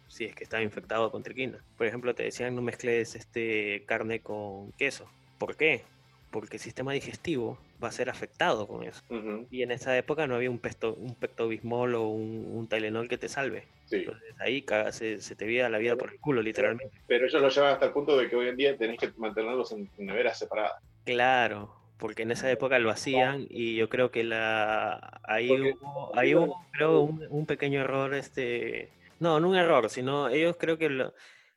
si 0.09 0.25
es 0.25 0.35
que 0.35 0.43
está 0.43 0.61
infectado 0.61 1.11
con 1.11 1.23
triquina. 1.23 1.63
Por 1.77 1.87
ejemplo, 1.87 2.13
te 2.13 2.23
decían 2.23 2.55
no 2.55 2.61
mezcles 2.61 3.15
este 3.15 3.83
carne 3.85 4.19
con 4.19 4.71
queso. 4.73 5.09
¿Por 5.37 5.55
qué? 5.55 5.83
Porque 6.31 6.57
el 6.57 6.61
sistema 6.61 6.91
digestivo 6.93 7.57
va 7.81 7.87
a 7.87 7.91
ser 7.91 8.09
afectado 8.09 8.67
con 8.67 8.83
eso. 8.83 9.01
Y 9.49 9.63
en 9.63 9.71
esa 9.71 9.97
época 9.97 10.27
no 10.27 10.35
había 10.35 10.49
un, 10.49 10.59
pesto, 10.59 10.95
un 10.95 11.15
pectobismol 11.15 11.95
o 11.95 12.07
un, 12.09 12.51
un 12.53 12.67
Tylenol 12.67 13.07
que 13.07 13.17
te 13.17 13.29
salve. 13.29 13.65
Sí. 13.85 13.97
Entonces 13.97 14.35
ahí 14.39 14.65
se, 14.91 15.21
se 15.21 15.35
te 15.35 15.45
vía 15.45 15.69
la 15.69 15.77
vida 15.77 15.95
por 15.95 16.11
el 16.11 16.19
culo, 16.19 16.41
literalmente. 16.41 16.95
Pero 17.07 17.25
ellos 17.25 17.41
lo 17.41 17.49
llevan 17.49 17.73
hasta 17.73 17.85
el 17.85 17.93
punto 17.93 18.17
de 18.17 18.29
que 18.29 18.35
hoy 18.35 18.49
en 18.49 18.57
día 18.57 18.77
tenés 18.77 18.99
que 18.99 19.11
mantenerlos 19.17 19.71
en 19.71 19.89
neveras 19.97 20.37
separadas. 20.37 20.83
Claro, 21.05 21.73
porque 21.99 22.23
en 22.23 22.31
esa 22.31 22.49
época 22.49 22.79
lo 22.79 22.89
hacían 22.89 23.45
y 23.49 23.75
yo 23.75 23.89
creo 23.89 24.09
que 24.09 24.23
la 24.23 25.19
ahí 25.23 25.49
Porque- 25.49 25.73
hubo, 25.81 26.17
ahí 26.17 26.33
hubo 26.33 26.65
creo 26.71 27.01
un, 27.01 27.27
un 27.29 27.45
pequeño 27.45 27.81
error, 27.81 28.13
este, 28.15 28.89
no, 29.19 29.39
no 29.39 29.49
un 29.49 29.55
error, 29.57 29.89
sino 29.89 30.29
ellos 30.29 30.55
creo 30.57 30.77
que 30.79 30.89
lo- 30.89 31.13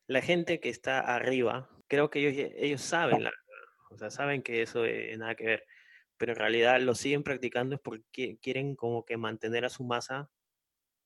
la 0.09 0.21
gente 0.21 0.61
que 0.61 0.69
está 0.69 1.01
arriba, 1.01 1.71
creo 1.89 2.11
que 2.11 2.19
ellos, 2.29 2.51
ellos 2.57 2.83
saben, 2.83 3.23
la, 3.25 3.33
o 3.91 3.97
sea, 3.97 4.11
saben 4.11 4.43
que 4.43 4.63
eso 4.63 4.85
eh, 4.85 5.17
nada 5.17 5.35
que 5.37 5.47
ver, 5.47 5.65
pero 6.19 6.33
en 6.33 6.39
realidad 6.39 6.81
lo 6.81 6.95
siguen 6.95 7.23
practicando 7.23 7.77
es 7.77 7.81
porque 7.81 8.37
quieren 8.43 8.75
como 8.77 9.05
que 9.05 9.17
mantener 9.17 9.65
a 9.65 9.71
su 9.71 9.85
masa 9.85 10.29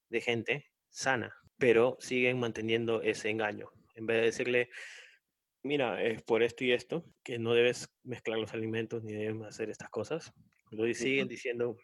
de 0.09 0.21
gente 0.21 0.67
sana, 0.89 1.35
pero 1.59 1.97
siguen 2.01 2.41
manteniendo 2.41 3.03
ese 3.03 3.29
engaño. 3.31 3.69
En 3.95 4.07
vez 4.07 4.17
de 4.19 4.23
decirle, 4.25 4.71
mira, 5.67 6.03
es 6.03 6.23
por 6.23 6.43
esto 6.43 6.65
y 6.65 6.73
esto, 6.73 7.05
que 7.23 7.39
no 7.39 7.53
debes 7.55 7.89
mezclar 8.05 8.39
los 8.39 8.55
alimentos 8.55 9.03
ni 9.05 9.13
debes 9.13 9.43
hacer 9.47 9.69
estas 9.71 9.91
cosas, 9.91 10.33
lo 10.71 10.85
siguen 10.95 11.29
diciendo, 11.29 11.77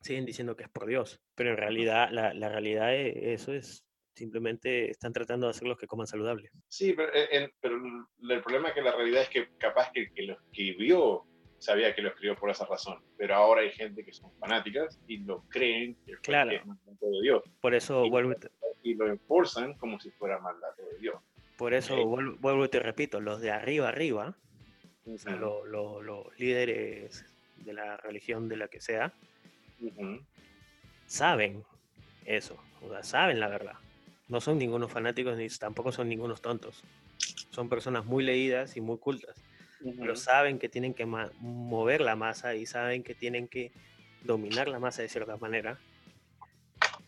siguen 0.00 0.24
diciendo 0.26 0.56
que 0.56 0.64
es 0.64 0.68
por 0.70 0.86
Dios, 0.86 1.20
pero 1.34 1.50
en 1.50 1.56
realidad 1.56 2.08
la, 2.12 2.32
la 2.34 2.48
realidad 2.48 2.88
de 2.88 3.32
eso 3.34 3.52
es 3.52 3.84
simplemente 4.14 4.90
están 4.90 5.12
tratando 5.12 5.46
de 5.46 5.50
hacerlos 5.50 5.76
que 5.76 5.86
coman 5.88 6.06
saludable. 6.06 6.48
Sí, 6.68 6.92
pero, 6.92 7.12
eh, 7.12 7.28
en- 7.32 7.50
pero 7.60 7.76
el 7.76 8.42
problema 8.42 8.68
es 8.68 8.74
que 8.74 8.82
la 8.82 8.94
realidad 8.94 9.22
es 9.22 9.28
que 9.28 9.48
capaz 9.58 9.90
que 9.92 10.12
que 10.12 10.22
lo 10.22 10.34
escribió 10.34 11.24
sabía 11.58 11.94
que 11.94 12.02
lo 12.02 12.10
escribió 12.10 12.36
por 12.36 12.50
esa 12.50 12.66
razón, 12.66 13.02
pero 13.16 13.34
ahora 13.34 13.62
hay 13.62 13.70
gente 13.72 14.04
que 14.04 14.12
son 14.12 14.30
fanáticas 14.38 15.00
y 15.08 15.18
lo 15.24 15.42
creen 15.48 15.96
que, 16.06 16.12
Claro. 16.22 16.50
que 16.50 16.56
es 16.56 16.66
mandato 16.66 17.10
de 17.10 17.22
Dios 17.22 17.42
Por 17.60 17.74
eso 17.74 18.04
Y- 18.04 18.10
vuelvo, 18.10 18.34
y 18.82 18.94
lo 18.94 19.06
enforzan 19.08 19.74
como 19.78 19.98
si 19.98 20.10
fuera 20.12 20.38
mandato 20.40 20.82
de 20.92 20.98
Dios. 20.98 21.16
Por 21.56 21.74
eso 21.74 22.06
Ok. 22.06 22.08
vuelvo, 22.08 22.36
vuelvo 22.40 22.64
y 22.66 22.68
te 22.70 22.80
repito, 22.80 23.20
los 23.20 23.40
de 23.40 23.50
arriba 23.52 23.88
arriba, 23.88 24.40
o 25.16 25.18
sea, 25.18 25.36
Ujú, 25.36 25.36
lo- 25.36 25.66
lo- 25.66 26.02
los 26.02 26.26
líderes 26.38 27.24
de 27.56 27.74
la 27.74 27.96
religión 27.98 28.48
de 28.48 28.56
la 28.58 28.68
que 28.68 28.80
sea, 28.80 29.18
saben 31.06 31.64
eso, 32.24 32.68
o 32.80 32.90
sea, 32.90 33.02
saben 33.02 33.40
la 33.40 33.48
verdad. 33.48 33.74
No 34.28 34.40
son 34.40 34.58
ningunos 34.58 34.92
fanáticos 34.92 35.36
ni 35.38 35.48
tampoco 35.48 35.92
son 35.92 36.08
ningunos 36.08 36.42
tontos. 36.42 36.86
Son 37.50 37.68
personas 37.68 38.06
muy 38.06 38.24
leídas 38.24 38.76
y 38.76 38.82
muy 38.82 38.98
cultas, 38.98 39.46
pero 39.98 40.16
saben 40.16 40.58
que 40.60 40.68
tienen 40.70 40.94
que 40.94 41.06
ma- 41.06 41.32
mover 41.36 42.00
la 42.02 42.16
masa 42.16 42.54
y 42.56 42.66
saben 42.66 43.04
que 43.04 43.14
tienen 43.16 43.48
que 43.48 43.74
dominar 44.20 44.68
la 44.68 44.80
masa 44.80 45.02
de 45.02 45.08
cierta 45.10 45.38
manera, 45.38 45.84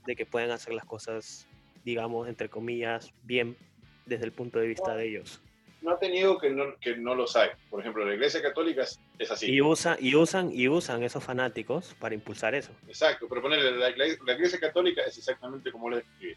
de 0.05 0.17
que 0.17 0.27
puedan 0.27 0.51
hacer 0.51 0.73
las 0.75 0.85
cosas, 0.85 1.49
digamos, 1.83 2.29
entre 2.29 2.49
comillas, 2.49 3.15
bien 3.21 3.59
desde 4.07 4.25
el 4.25 4.33
punto 4.33 4.59
de 4.59 4.69
vista 4.69 4.95
de 4.97 5.09
ellos. 5.09 5.40
No 5.83 5.97
te 5.99 6.09
niego 6.09 6.38
que 6.38 6.51
no, 6.51 6.75
que 6.81 6.97
no 6.97 7.14
los 7.14 7.37
hay. 7.37 7.51
Por 7.71 7.81
ejemplo, 7.81 8.05
la 8.05 8.14
iglesia 8.14 8.42
católica 8.42 8.83
es, 8.83 8.99
es 9.19 9.31
así. 9.31 9.53
Y, 9.53 9.61
usa, 9.61 9.97
y, 10.01 10.14
usan, 10.16 10.51
y 10.53 10.69
usan 10.69 11.03
esos 11.03 11.23
fanáticos 11.23 11.95
para 12.01 12.14
impulsar 12.14 12.55
eso. 12.55 12.73
Exacto, 12.88 13.27
pero 13.29 13.42
ponerle 13.42 13.71
la, 13.73 13.90
la- 13.90 13.97
la 14.25 14.33
iglesia 14.33 14.59
católica 14.59 15.03
es 15.03 15.19
exactamente 15.19 15.71
como 15.71 15.90
lo 15.90 15.97
describí. 15.97 16.35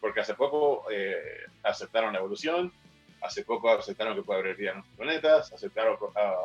Porque 0.00 0.20
hace 0.20 0.34
poco 0.34 0.84
eh, 0.90 1.16
aceptaron 1.62 2.12
la 2.12 2.20
evolución, 2.20 2.72
hace 3.20 3.44
poco 3.44 3.70
aceptaron 3.70 4.14
que 4.14 4.22
puede 4.22 4.40
haber 4.40 4.56
vida 4.56 4.72
en 4.72 4.78
otros 4.78 4.94
planetas, 4.96 5.52
aceptaron, 5.52 5.96
ah, 6.14 6.36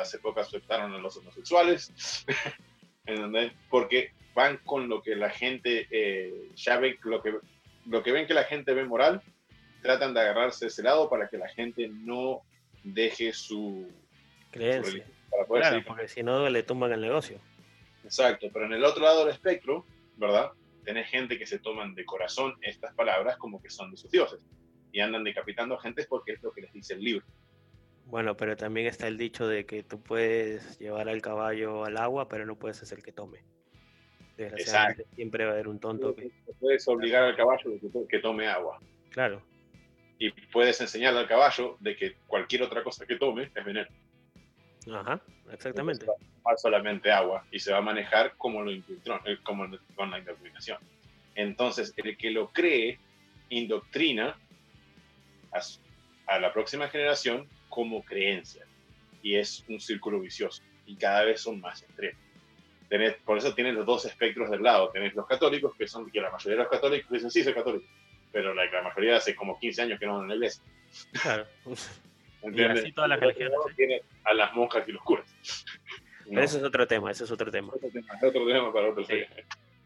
hace 0.00 0.18
poco 0.20 0.40
aceptaron 0.40 0.94
a 0.94 0.98
los 0.98 1.16
homosexuales, 1.16 2.24
¿entendés? 3.06 3.52
Porque 3.68 4.12
van 4.34 4.58
con 4.58 4.88
lo 4.88 5.02
que 5.02 5.16
la 5.16 5.30
gente 5.30 5.86
eh, 5.90 6.50
ya 6.54 6.78
ve, 6.78 6.98
lo 7.02 7.20
que, 7.22 7.34
lo 7.86 8.02
que 8.02 8.12
ven 8.12 8.26
que 8.26 8.34
la 8.34 8.44
gente 8.44 8.72
ve 8.74 8.84
moral, 8.84 9.22
tratan 9.80 10.14
de 10.14 10.20
agarrarse 10.20 10.66
de 10.66 10.68
ese 10.68 10.82
lado 10.82 11.08
para 11.08 11.28
que 11.28 11.38
la 11.38 11.48
gente 11.48 11.88
no 11.88 12.42
deje 12.84 13.32
su, 13.32 13.88
Creencia. 14.50 15.04
para 15.30 15.44
poder 15.44 15.62
Claro, 15.62 15.84
porque 15.86 16.08
si 16.08 16.22
no 16.22 16.48
le 16.48 16.62
tumban 16.62 16.92
el 16.92 17.00
negocio. 17.00 17.38
Exacto, 18.04 18.48
pero 18.52 18.66
en 18.66 18.72
el 18.72 18.84
otro 18.84 19.02
lado 19.02 19.24
del 19.24 19.34
espectro, 19.34 19.84
¿verdad? 20.16 20.50
Tenés 20.84 21.08
gente 21.08 21.38
que 21.38 21.46
se 21.46 21.58
toman 21.58 21.94
de 21.94 22.04
corazón 22.04 22.54
estas 22.62 22.94
palabras 22.94 23.36
como 23.36 23.60
que 23.60 23.70
son 23.70 23.90
de 23.90 23.96
sus 23.96 24.10
dioses 24.10 24.40
y 24.92 25.00
andan 25.00 25.24
decapitando 25.24 25.76
a 25.76 25.80
gente 25.80 26.04
porque 26.08 26.32
es 26.32 26.42
lo 26.42 26.52
que 26.52 26.62
les 26.62 26.72
dice 26.72 26.94
el 26.94 27.00
libro. 27.00 27.26
Bueno, 28.06 28.36
pero 28.36 28.56
también 28.56 28.86
está 28.86 29.06
el 29.06 29.18
dicho 29.18 29.46
de 29.46 29.66
que 29.66 29.84
tú 29.84 30.02
puedes 30.02 30.78
llevar 30.80 31.08
al 31.08 31.22
caballo 31.22 31.84
al 31.84 31.96
agua, 31.96 32.28
pero 32.28 32.44
no 32.44 32.56
puedes 32.56 32.82
hacer 32.82 33.02
que 33.02 33.12
tome. 33.12 33.44
Desgraciadamente 34.36 35.06
siempre 35.14 35.44
va 35.44 35.50
a 35.50 35.54
haber 35.54 35.68
un 35.68 35.78
tonto 35.78 36.16
que... 36.16 36.32
Puedes 36.58 36.88
obligar 36.88 37.22
al 37.22 37.36
caballo 37.36 37.70
que 38.08 38.18
tome 38.18 38.48
agua 38.48 38.80
Claro, 39.10 39.42
y 40.20 40.30
puedes 40.52 40.80
enseñarle 40.80 41.20
al 41.20 41.26
caballo 41.26 41.76
de 41.80 41.96
que 41.96 42.14
cualquier 42.26 42.62
otra 42.62 42.84
cosa 42.84 43.06
que 43.06 43.16
tome 43.16 43.50
es 43.54 43.64
veneno. 43.64 43.88
ajá, 44.94 45.20
exactamente. 45.50 46.06
Va 46.06 46.12
a 46.12 46.16
tomar 46.42 46.58
solamente 46.58 47.10
agua 47.10 47.44
y 47.50 47.58
se 47.58 47.72
va 47.72 47.78
a 47.78 47.82
manejar 47.82 48.34
como 48.36 48.62
lo 48.62 48.70
eh, 48.70 48.82
como 49.42 49.66
con 49.96 50.10
la 50.10 50.18
indoctrinación. 50.18 50.78
Entonces, 51.34 51.92
el 51.96 52.16
que 52.18 52.30
lo 52.30 52.50
cree 52.52 52.98
indoctrina 53.48 54.36
a, 55.52 55.60
su- 55.62 55.80
a 56.26 56.38
la 56.38 56.52
próxima 56.52 56.88
generación 56.88 57.48
como 57.68 58.02
creencia. 58.04 58.64
Y 59.22 59.36
es 59.36 59.64
un 59.68 59.80
círculo 59.80 60.20
vicioso. 60.20 60.62
Y 60.86 60.96
cada 60.96 61.24
vez 61.24 61.40
son 61.40 61.60
más 61.60 61.82
extremos. 61.82 62.20
Tenés- 62.90 63.16
por 63.24 63.38
eso 63.38 63.54
tienes 63.54 63.74
los 63.74 63.86
dos 63.86 64.04
espectros 64.04 64.50
del 64.50 64.62
lado. 64.62 64.90
Tenés 64.90 65.14
los 65.14 65.26
católicos, 65.26 65.74
que 65.76 65.86
son 65.88 66.10
que 66.10 66.20
la 66.20 66.30
mayoría 66.30 66.58
de 66.58 66.62
los 66.64 66.70
católicos 66.70 67.10
dicen, 67.10 67.30
sí, 67.30 67.42
soy 67.42 67.54
católico. 67.54 67.86
Pero 68.32 68.54
la, 68.54 68.64
la 68.66 68.82
mayoría 68.82 69.16
hace 69.16 69.34
como 69.34 69.58
15 69.58 69.82
años 69.82 69.98
que 70.00 70.06
no 70.06 70.14
van 70.18 70.24
a 70.24 70.28
la 70.28 70.34
iglesia. 70.34 70.62
Claro. 71.22 71.46
¿entiendes? 72.42 72.82
así 72.84 72.92
todas 72.92 73.10
las 73.10 73.18
Y 73.18 73.20
religiones, 73.22 73.52
¿eh? 73.68 73.72
Tienes 73.76 74.02
a 74.24 74.34
las 74.34 74.54
monjas 74.54 74.88
y 74.88 74.92
los 74.92 75.02
curas. 75.02 75.26
Pero 76.28 76.42
ese 76.42 76.58
es 76.58 76.62
otro 76.62 76.86
tema, 76.86 77.10
ese 77.10 77.24
es 77.24 77.30
otro 77.30 77.50
tema. 77.50 77.72
Otro 77.74 77.90
tema, 77.90 78.06
otro 78.22 78.46
tema 78.46 78.72
para 78.72 78.90
otro 78.90 79.04
Sí. 79.04 79.22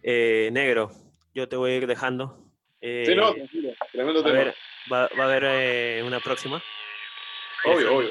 Eh, 0.02 0.50
negro, 0.52 0.90
yo 1.34 1.48
te 1.48 1.56
voy 1.56 1.70
a 1.72 1.76
ir 1.76 1.86
dejando. 1.86 2.36
Sí, 2.82 3.14
no, 3.14 3.30
Eh, 3.30 3.34
tranquilo, 3.34 3.72
tremendo 3.92 4.22
va, 4.22 4.28
a 4.28 4.32
tema. 4.32 4.42
haber, 4.42 4.54
va, 4.92 5.08
va 5.18 5.24
a 5.24 5.26
haber 5.26 5.44
eh, 5.46 6.02
una 6.06 6.20
próxima. 6.20 6.62
Obvio, 7.64 7.96
obvio. 7.96 8.10